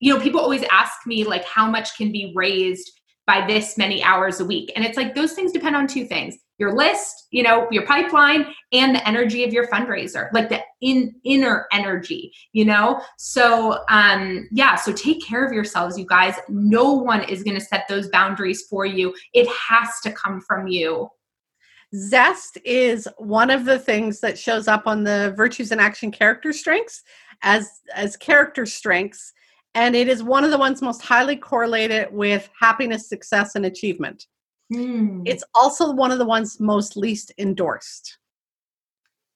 [0.00, 2.92] you know, people always ask me, like, how much can be raised
[3.26, 4.72] by this many hours a week?
[4.74, 8.46] And it's like those things depend on two things your list, you know, your pipeline
[8.72, 13.00] and the energy of your fundraiser, like the in inner energy, you know?
[13.16, 16.34] So um yeah, so take care of yourselves, you guys.
[16.48, 19.14] No one is going to set those boundaries for you.
[19.32, 21.08] It has to come from you.
[21.94, 26.52] Zest is one of the things that shows up on the virtues and action character
[26.52, 27.02] strengths
[27.42, 29.32] as as character strengths
[29.74, 34.26] and it is one of the ones most highly correlated with happiness, success and achievement.
[34.72, 35.22] Mm.
[35.24, 38.18] It's also one of the ones most least endorsed.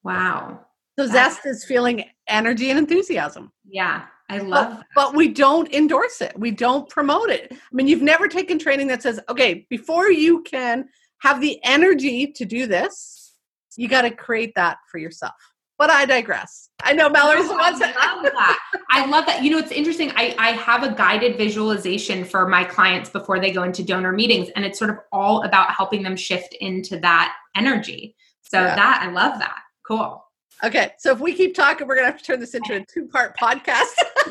[0.03, 0.65] Wow.
[0.97, 3.51] So That's, Zest is feeling energy and enthusiasm.
[3.67, 6.37] Yeah, I love but, but, we don't endorse it.
[6.37, 7.51] We don't promote it.
[7.51, 10.85] I mean, you've never taken training that says, okay, before you can
[11.19, 13.35] have the energy to do this,
[13.75, 15.33] you got to create that for yourself.
[15.77, 16.69] But I digress.
[16.83, 18.59] I know Mallory's no, wants I love that.
[18.91, 19.43] I love that.
[19.43, 20.11] You know, it's interesting.
[20.15, 24.49] I, I have a guided visualization for my clients before they go into donor meetings,
[24.55, 28.15] and it's sort of all about helping them shift into that energy.
[28.41, 28.75] So yeah.
[28.75, 29.59] that I love that.
[29.87, 30.23] Cool.
[30.63, 30.91] Okay.
[30.99, 33.95] So if we keep talking, we're gonna have to turn this into a two-part podcast.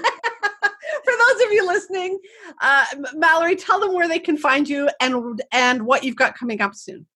[1.04, 2.18] for those of you listening,
[2.60, 2.84] uh,
[3.14, 6.74] Mallory, tell them where they can find you and and what you've got coming up
[6.74, 7.06] soon.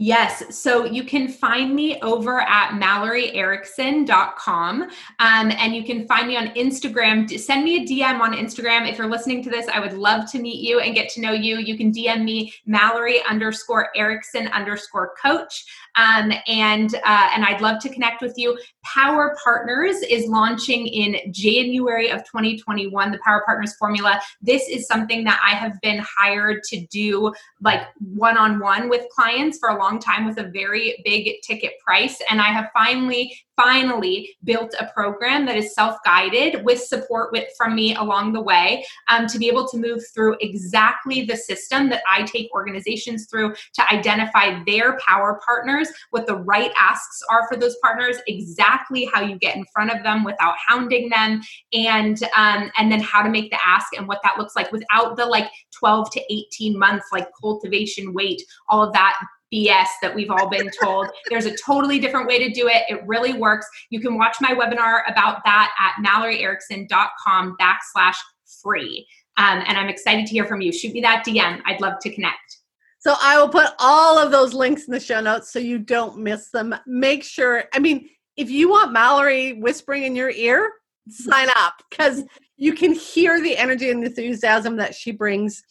[0.00, 0.56] Yes.
[0.56, 4.82] So you can find me over at malloryerickson.com.
[4.82, 7.28] Um, and you can find me on Instagram.
[7.36, 8.88] Send me a DM on Instagram.
[8.88, 11.32] If you're listening to this, I would love to meet you and get to know
[11.32, 11.58] you.
[11.58, 15.64] You can DM me Mallory underscore Erickson underscore coach.
[15.96, 18.56] Um, and uh, and I'd love to connect with you.
[18.94, 23.12] Power Partners is launching in January of 2021.
[23.12, 24.20] The Power Partners formula.
[24.40, 29.08] This is something that I have been hired to do like one on one with
[29.10, 33.34] clients for a long time with a very big ticket price, and I have finally
[33.58, 38.84] finally built a program that is self-guided with support with, from me along the way
[39.08, 43.52] um, to be able to move through exactly the system that i take organizations through
[43.74, 49.20] to identify their power partners what the right asks are for those partners exactly how
[49.20, 51.40] you get in front of them without hounding them
[51.72, 55.16] and um, and then how to make the ask and what that looks like without
[55.16, 59.18] the like 12 to 18 months like cultivation wait all of that
[59.52, 61.08] BS that we've all been told.
[61.28, 62.82] There's a totally different way to do it.
[62.88, 63.66] It really works.
[63.90, 68.16] You can watch my webinar about that at malloryerickson.com backslash
[68.62, 69.06] free.
[69.36, 70.72] Um, and I'm excited to hear from you.
[70.72, 71.60] Shoot me that DM.
[71.64, 72.58] I'd love to connect.
[73.00, 76.18] So I will put all of those links in the show notes so you don't
[76.18, 76.74] miss them.
[76.86, 80.72] Make sure, I mean, if you want Mallory whispering in your ear,
[81.08, 82.24] sign up because
[82.56, 85.62] you can hear the energy and enthusiasm that she brings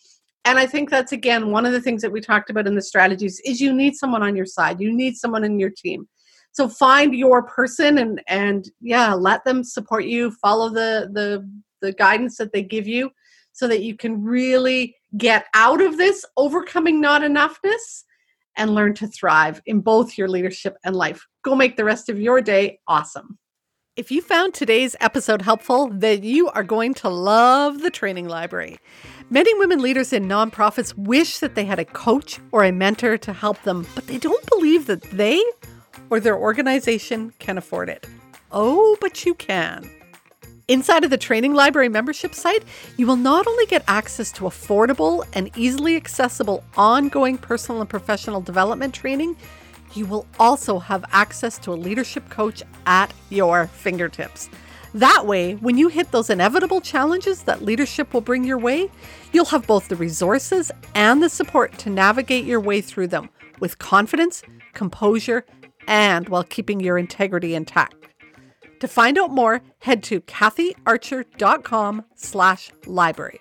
[0.48, 2.82] and i think that's again one of the things that we talked about in the
[2.82, 4.80] strategies is you need someone on your side.
[4.82, 6.08] You need someone in your team.
[6.52, 10.32] So find your person and and yeah let them support you.
[10.32, 11.48] Follow the the
[11.82, 13.12] the guidance that they give you
[13.54, 18.04] so that you can really get out of this overcoming not enoughness
[18.56, 21.26] and learn to thrive in both your leadership and life.
[21.44, 23.38] Go make the rest of your day awesome.
[23.96, 28.78] If you found today's episode helpful, then you are going to love the training library.
[29.30, 33.34] Many women leaders in nonprofits wish that they had a coach or a mentor to
[33.34, 35.44] help them, but they don't believe that they
[36.10, 38.08] or their organization can afford it.
[38.54, 39.90] Oh, but you can.
[40.70, 42.64] Inside of the Training Library membership site,
[42.96, 48.40] you will not only get access to affordable and easily accessible ongoing personal and professional
[48.40, 49.36] development training,
[49.94, 54.50] you will also have access to a leadership coach at your fingertips.
[54.98, 58.90] That way, when you hit those inevitable challenges that leadership will bring your way,
[59.32, 63.30] you'll have both the resources and the support to navigate your way through them
[63.60, 64.42] with confidence,
[64.74, 65.46] composure,
[65.88, 68.08] and while keeping your integrity intact.
[68.80, 73.40] To find out more, head to kathyarcher.com slash library.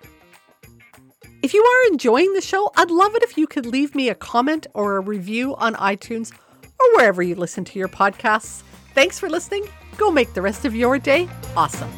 [1.41, 4.15] If you are enjoying the show, I'd love it if you could leave me a
[4.15, 6.31] comment or a review on iTunes
[6.79, 8.61] or wherever you listen to your podcasts.
[8.93, 9.67] Thanks for listening
[9.97, 11.89] Go make the rest of your day awesome.